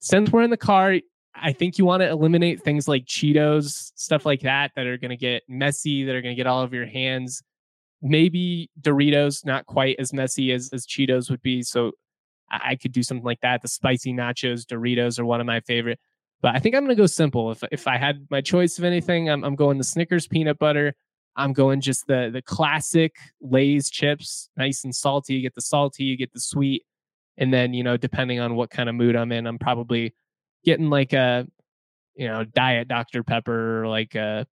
[0.01, 0.97] Since we're in the car,
[1.35, 5.11] I think you want to eliminate things like Cheetos, stuff like that, that are going
[5.11, 7.43] to get messy, that are going to get all over your hands.
[8.03, 11.63] Maybe Doritos, not quite as messy as, as Cheetos would be.
[11.63, 11.93] So
[12.51, 13.63] I, I could do something like that.
[13.63, 16.01] The spicy nachos, Doritos are one of my favorite.
[16.43, 17.51] But I think I'm going to go simple.
[17.51, 20.95] If if I had my choice of anything, I'm, I'm going the Snickers peanut butter.
[21.35, 25.35] I'm going just the the classic Lay's chips, nice and salty.
[25.35, 26.85] You get the salty, you get the sweet,
[27.37, 30.15] and then you know depending on what kind of mood I'm in, I'm probably
[30.65, 31.47] getting like a
[32.15, 34.47] you know diet Dr Pepper, or like a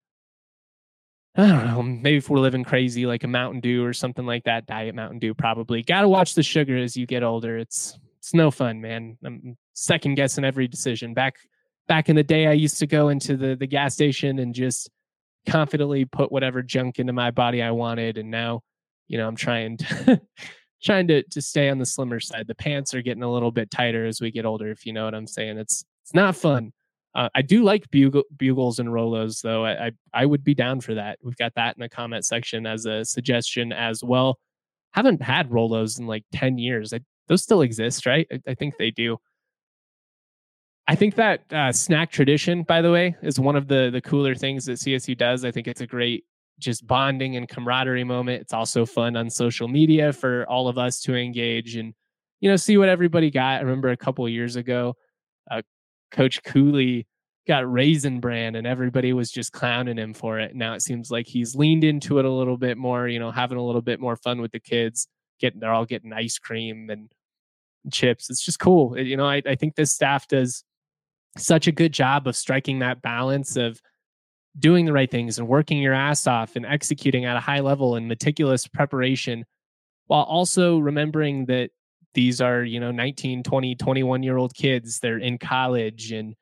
[1.37, 4.45] I don't know, maybe if we're living crazy, like a Mountain Dew or something like
[4.45, 4.66] that.
[4.66, 5.82] Diet Mountain Dew, probably.
[5.82, 7.59] Got to watch the sugar as you get older.
[7.59, 9.18] It's it's no fun, man.
[9.24, 11.12] I'm second guessing every decision.
[11.12, 11.35] Back
[11.89, 14.91] back in the day, I used to go into the the gas station and just
[15.47, 18.18] confidently put whatever junk into my body I wanted.
[18.18, 18.62] And now,
[19.09, 20.20] you know, I'm trying to
[20.82, 22.47] trying to to stay on the slimmer side.
[22.47, 25.05] The pants are getting a little bit tighter as we get older, if you know
[25.05, 25.59] what I'm saying.
[25.59, 26.72] It's it's not fun.
[27.14, 29.64] Uh, I do like bugle, bugles and Rolos, though.
[29.64, 31.18] I, I, I would be down for that.
[31.22, 34.41] We've got that in the comment section as a suggestion as well.
[34.95, 36.93] Haven't had Rolos in like ten years.
[36.93, 38.26] I, those still exist, right?
[38.32, 39.18] I, I think they do.
[40.87, 44.35] I think that uh, snack tradition, by the way, is one of the the cooler
[44.35, 45.45] things that CSU does.
[45.45, 46.24] I think it's a great
[46.59, 48.43] just bonding and camaraderie moment.
[48.43, 51.95] It's also fun on social media for all of us to engage and
[52.41, 53.59] you know see what everybody got.
[53.59, 54.97] I remember a couple years ago,
[55.51, 55.62] uh,
[56.11, 57.07] Coach Cooley
[57.47, 60.55] got Raisin Bran, and everybody was just clowning him for it.
[60.55, 63.09] Now it seems like he's leaned into it a little bit more.
[63.09, 65.09] You know, having a little bit more fun with the kids.
[65.41, 67.11] getting they're all getting ice cream and
[67.91, 68.30] chips.
[68.30, 68.99] It's just cool.
[68.99, 70.64] You know, I, I think this staff does
[71.37, 73.80] such a good job of striking that balance of
[74.59, 77.97] doing the right things and working your ass off and executing at a high level
[77.97, 79.45] and meticulous preparation
[80.07, 81.70] while also remembering that
[82.14, 85.01] these are you know 19 20 21 year old kids.
[85.01, 86.35] They're in college and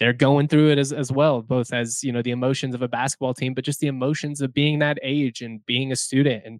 [0.00, 2.88] they're going through it as, as well both as you know the emotions of a
[2.88, 6.58] basketball team but just the emotions of being that age and being a student and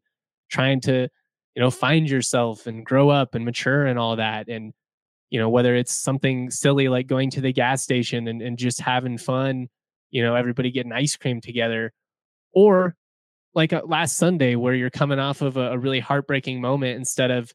[0.50, 1.08] trying to
[1.54, 4.48] you know find yourself and grow up and mature and all that.
[4.48, 4.72] And
[5.30, 8.80] you know whether it's something silly like going to the gas station and, and just
[8.80, 9.68] having fun
[10.10, 11.92] you know everybody getting ice cream together
[12.52, 12.94] or
[13.54, 17.30] like uh, last sunday where you're coming off of a, a really heartbreaking moment instead
[17.30, 17.52] of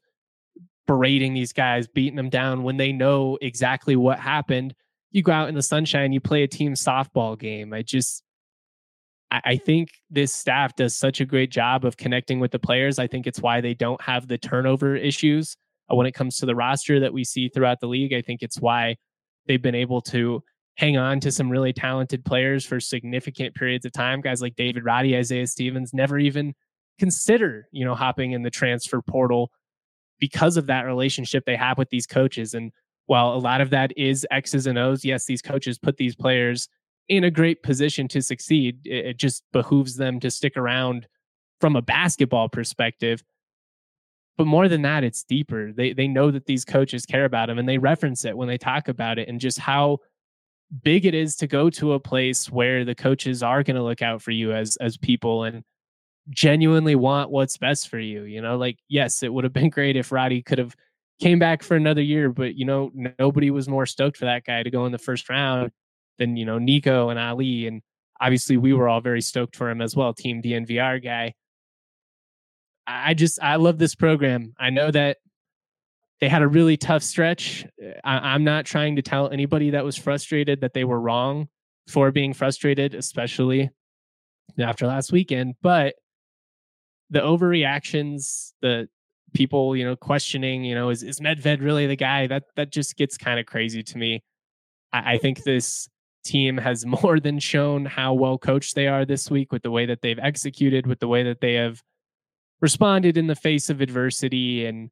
[0.86, 4.74] berating these guys, beating them down when they know exactly what happened.
[5.10, 7.72] You go out in the sunshine, you play a team softball game.
[7.72, 8.22] I just,
[9.30, 12.98] I think this staff does such a great job of connecting with the players.
[12.98, 15.56] I think it's why they don't have the turnover issues
[15.90, 18.12] Uh, when it comes to the roster that we see throughout the league.
[18.12, 18.96] I think it's why
[19.46, 20.42] they've been able to
[20.76, 24.20] hang on to some really talented players for significant periods of time.
[24.20, 26.54] Guys like David Roddy, Isaiah Stevens never even
[26.98, 29.50] consider, you know, hopping in the transfer portal
[30.18, 32.54] because of that relationship they have with these coaches.
[32.54, 32.72] And
[33.06, 36.68] while a lot of that is X's and O's, yes, these coaches put these players
[37.08, 38.80] in a great position to succeed.
[38.84, 41.06] It, it just behooves them to stick around
[41.60, 43.22] from a basketball perspective.
[44.36, 45.72] But more than that, it's deeper.
[45.72, 48.58] They they know that these coaches care about them and they reference it when they
[48.58, 49.98] talk about it and just how
[50.82, 54.02] big it is to go to a place where the coaches are going to look
[54.02, 55.62] out for you as as people and
[56.28, 58.24] genuinely want what's best for you.
[58.24, 60.74] You know, like yes, it would have been great if Roddy could have
[61.20, 64.62] came back for another year, but you know, nobody was more stoked for that guy
[64.62, 65.70] to go in the first round
[66.18, 67.82] than you know Niko and Ali, and
[68.20, 70.12] obviously we were all very stoked for him as well.
[70.12, 71.34] Team DNVR guy.
[72.86, 74.54] I just I love this program.
[74.58, 75.18] I know that
[76.20, 77.66] they had a really tough stretch.
[78.04, 81.48] I, I'm not trying to tell anybody that was frustrated that they were wrong
[81.88, 83.70] for being frustrated, especially
[84.58, 85.54] after last weekend.
[85.62, 85.94] But
[87.10, 88.88] the overreactions, the
[89.34, 92.26] people, you know, questioning, you know, is, is Medved really the guy?
[92.26, 94.22] That that just gets kind of crazy to me.
[94.92, 95.88] I, I think this
[96.24, 99.86] team has more than shown how well coached they are this week with the way
[99.86, 101.82] that they've executed, with the way that they have
[102.60, 104.66] responded in the face of adversity.
[104.66, 104.90] And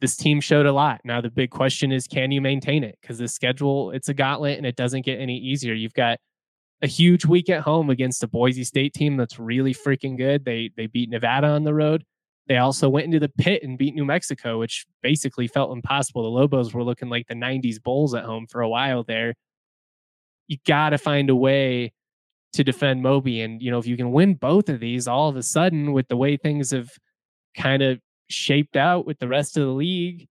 [0.00, 1.00] this team showed a lot.
[1.04, 2.98] Now the big question is can you maintain it?
[3.00, 5.74] Because the schedule, it's a gauntlet and it doesn't get any easier.
[5.74, 6.18] You've got
[6.82, 10.44] a huge week at home against a Boise State team that's really freaking good.
[10.44, 12.04] They they beat Nevada on the road.
[12.48, 16.24] They also went into the pit and beat New Mexico, which basically felt impossible.
[16.24, 19.34] The Lobos were looking like the 90s Bulls at home for a while there.
[20.48, 21.92] You got to find a way
[22.54, 23.40] to defend Moby.
[23.40, 26.08] And, you know, if you can win both of these, all of a sudden, with
[26.08, 26.90] the way things have
[27.56, 30.28] kind of shaped out with the rest of the league,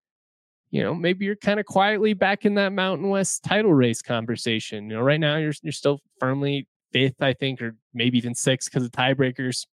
[0.72, 4.90] you know, maybe you're kind of quietly back in that Mountain West title race conversation.
[4.90, 8.72] You know, right now you're you're still firmly fifth, I think, or maybe even sixth
[8.72, 9.68] because of tiebreakers.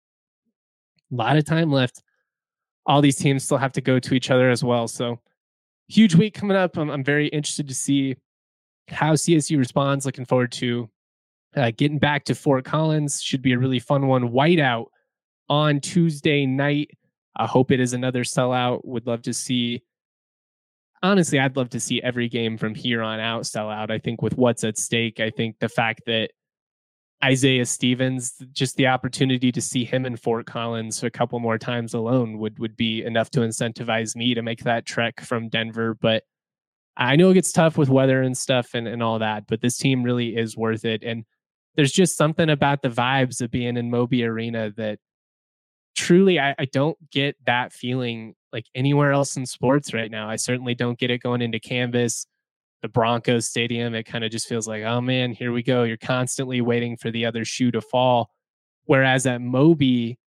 [1.13, 2.03] A lot of time left.
[2.87, 4.89] All these teams still have to go to each other as well.
[4.89, 5.21] So,
[5.89, 6.77] huge week coming up.
[6.77, 8.17] I'm, I'm very interested to see
[8.89, 10.07] how CSU responds.
[10.07, 10.89] Looking forward to
[11.55, 13.23] uh, getting back to Fort Collins.
[13.23, 14.31] Should be a really fun one.
[14.31, 14.87] Whiteout
[15.49, 16.91] on Tuesday night.
[17.37, 18.85] I hope it is another sellout.
[18.85, 19.83] Would love to see
[21.03, 23.91] honestly, I'd love to see every game from here on out sell out.
[23.91, 26.31] I think with what's at stake, I think the fact that
[27.25, 31.95] Isaiah Stevens, just the opportunity to see him in Fort Collins a couple more times
[31.95, 35.95] alone would would be enough to incentivize me to make that trek from Denver.
[35.95, 36.25] But
[36.97, 39.77] I know it gets tough with weather and stuff and, and all that, but this
[39.79, 41.03] team really is worth it.
[41.03, 41.25] And
[41.75, 44.99] there's just something about the vibes of being in Moby Arena that
[45.97, 50.29] truly I, I don't get that feeling like anywhere else in sports right now.
[50.29, 52.27] I certainly don't get it going into Canvas,
[52.83, 53.95] the Broncos Stadium.
[53.95, 55.83] It kind of just feels like, oh man, here we go.
[55.83, 58.31] You're constantly waiting for the other shoe to fall.
[58.85, 60.19] Whereas at Moby,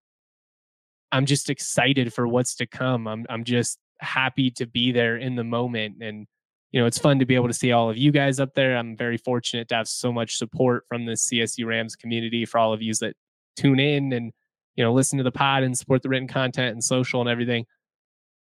[1.11, 3.07] I'm just excited for what's to come.
[3.07, 6.25] I'm I'm just happy to be there in the moment and
[6.71, 8.77] you know it's fun to be able to see all of you guys up there
[8.77, 12.71] i'm very fortunate to have so much support from the csu rams community for all
[12.71, 13.13] of you that
[13.57, 14.31] tune in and
[14.75, 17.65] you know listen to the pod and support the written content and social and everything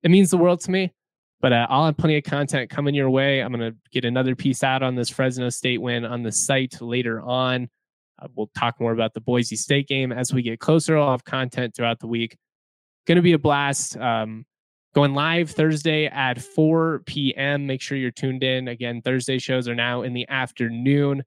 [0.03, 0.93] it means the world to me.
[1.41, 3.41] But uh, I'll have plenty of content coming your way.
[3.41, 6.81] I'm going to get another piece out on this Fresno State win on the site
[6.81, 7.69] later on.
[8.21, 10.97] Uh, we'll talk more about the Boise State game as we get closer.
[10.97, 12.37] I'll have content throughout the week.
[13.07, 13.95] Going to be a blast.
[13.97, 14.45] Um,
[14.93, 17.65] going live Thursday at 4 p.m.
[17.65, 18.67] Make sure you're tuned in.
[18.67, 21.23] Again, Thursday shows are now in the afternoon.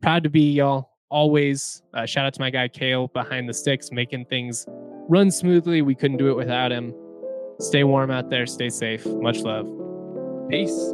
[0.00, 1.82] Proud to be y'all always.
[1.92, 4.66] Uh, shout out to my guy Kale behind the sticks, making things
[5.08, 5.82] run smoothly.
[5.82, 6.94] We couldn't do it without him.
[7.60, 8.46] Stay warm out there.
[8.46, 9.06] Stay safe.
[9.06, 9.66] Much love.
[10.50, 10.92] Peace.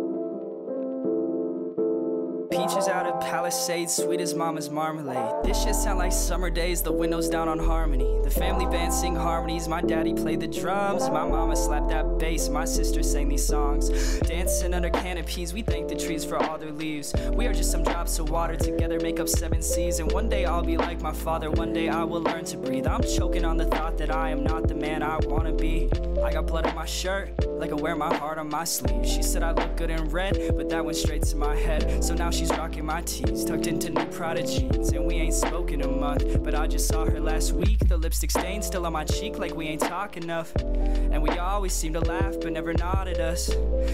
[2.50, 5.44] Peaches out of Palisades, sweet as mama's marmalade.
[5.44, 8.20] This shit sound like summer days, the windows down on harmony.
[8.24, 11.08] The family band sing harmonies, my daddy played the drums.
[11.10, 13.90] My mama slapped that bass, my sister sang these songs.
[14.20, 17.14] Dancing under canopies, we thank the trees for all their leaves.
[17.32, 20.00] We are just some drops of water together, make up seven seas.
[20.00, 22.86] And one day I'll be like my father, one day I will learn to breathe.
[22.86, 25.90] I'm choking on the thought that I am not the man I wanna be.
[26.24, 29.06] I got blood on my shirt, like I wear my heart on my sleeve.
[29.06, 32.02] She said I look good in red, but that went straight to my head.
[32.04, 34.00] So now she's rocking my tees, tucked into new
[34.44, 34.92] jeans.
[34.92, 37.88] And we ain't spoken a month, but I just saw her last week.
[37.88, 40.54] The lipstick stain still on my cheek, like we ain't talk enough.
[40.56, 43.46] And we always seem to laugh, but never nod at us.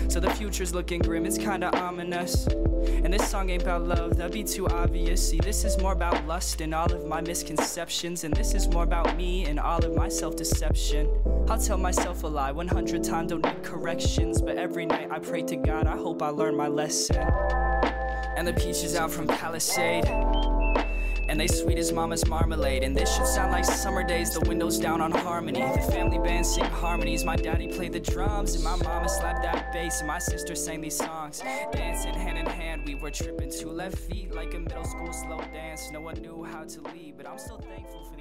[0.08, 2.46] So the future's looking grim, it's kinda ominous.
[2.46, 5.30] And this song ain't about love, that'd be too obvious.
[5.30, 8.24] See, this is more about lust and all of my misconceptions.
[8.24, 11.08] And this is more about me and all of my self deception.
[11.48, 14.40] I'll tell myself a lie 100 times, don't need corrections.
[14.42, 17.65] But every night I pray to God, I hope I learn my lesson.
[18.36, 20.06] And the peaches out from Palisade.
[21.28, 22.84] And they sweet as mama's marmalade.
[22.84, 25.60] And this should sound like summer days, the windows down on harmony.
[25.60, 27.24] The family band sing harmonies.
[27.24, 30.00] My daddy played the drums, and my mama slapped that bass.
[30.00, 31.42] And my sister sang these songs.
[31.72, 35.38] Dancing hand in hand, we were tripping two left feet like a middle school slow
[35.52, 35.90] dance.
[35.90, 38.15] No one knew how to lead, but I'm still thankful for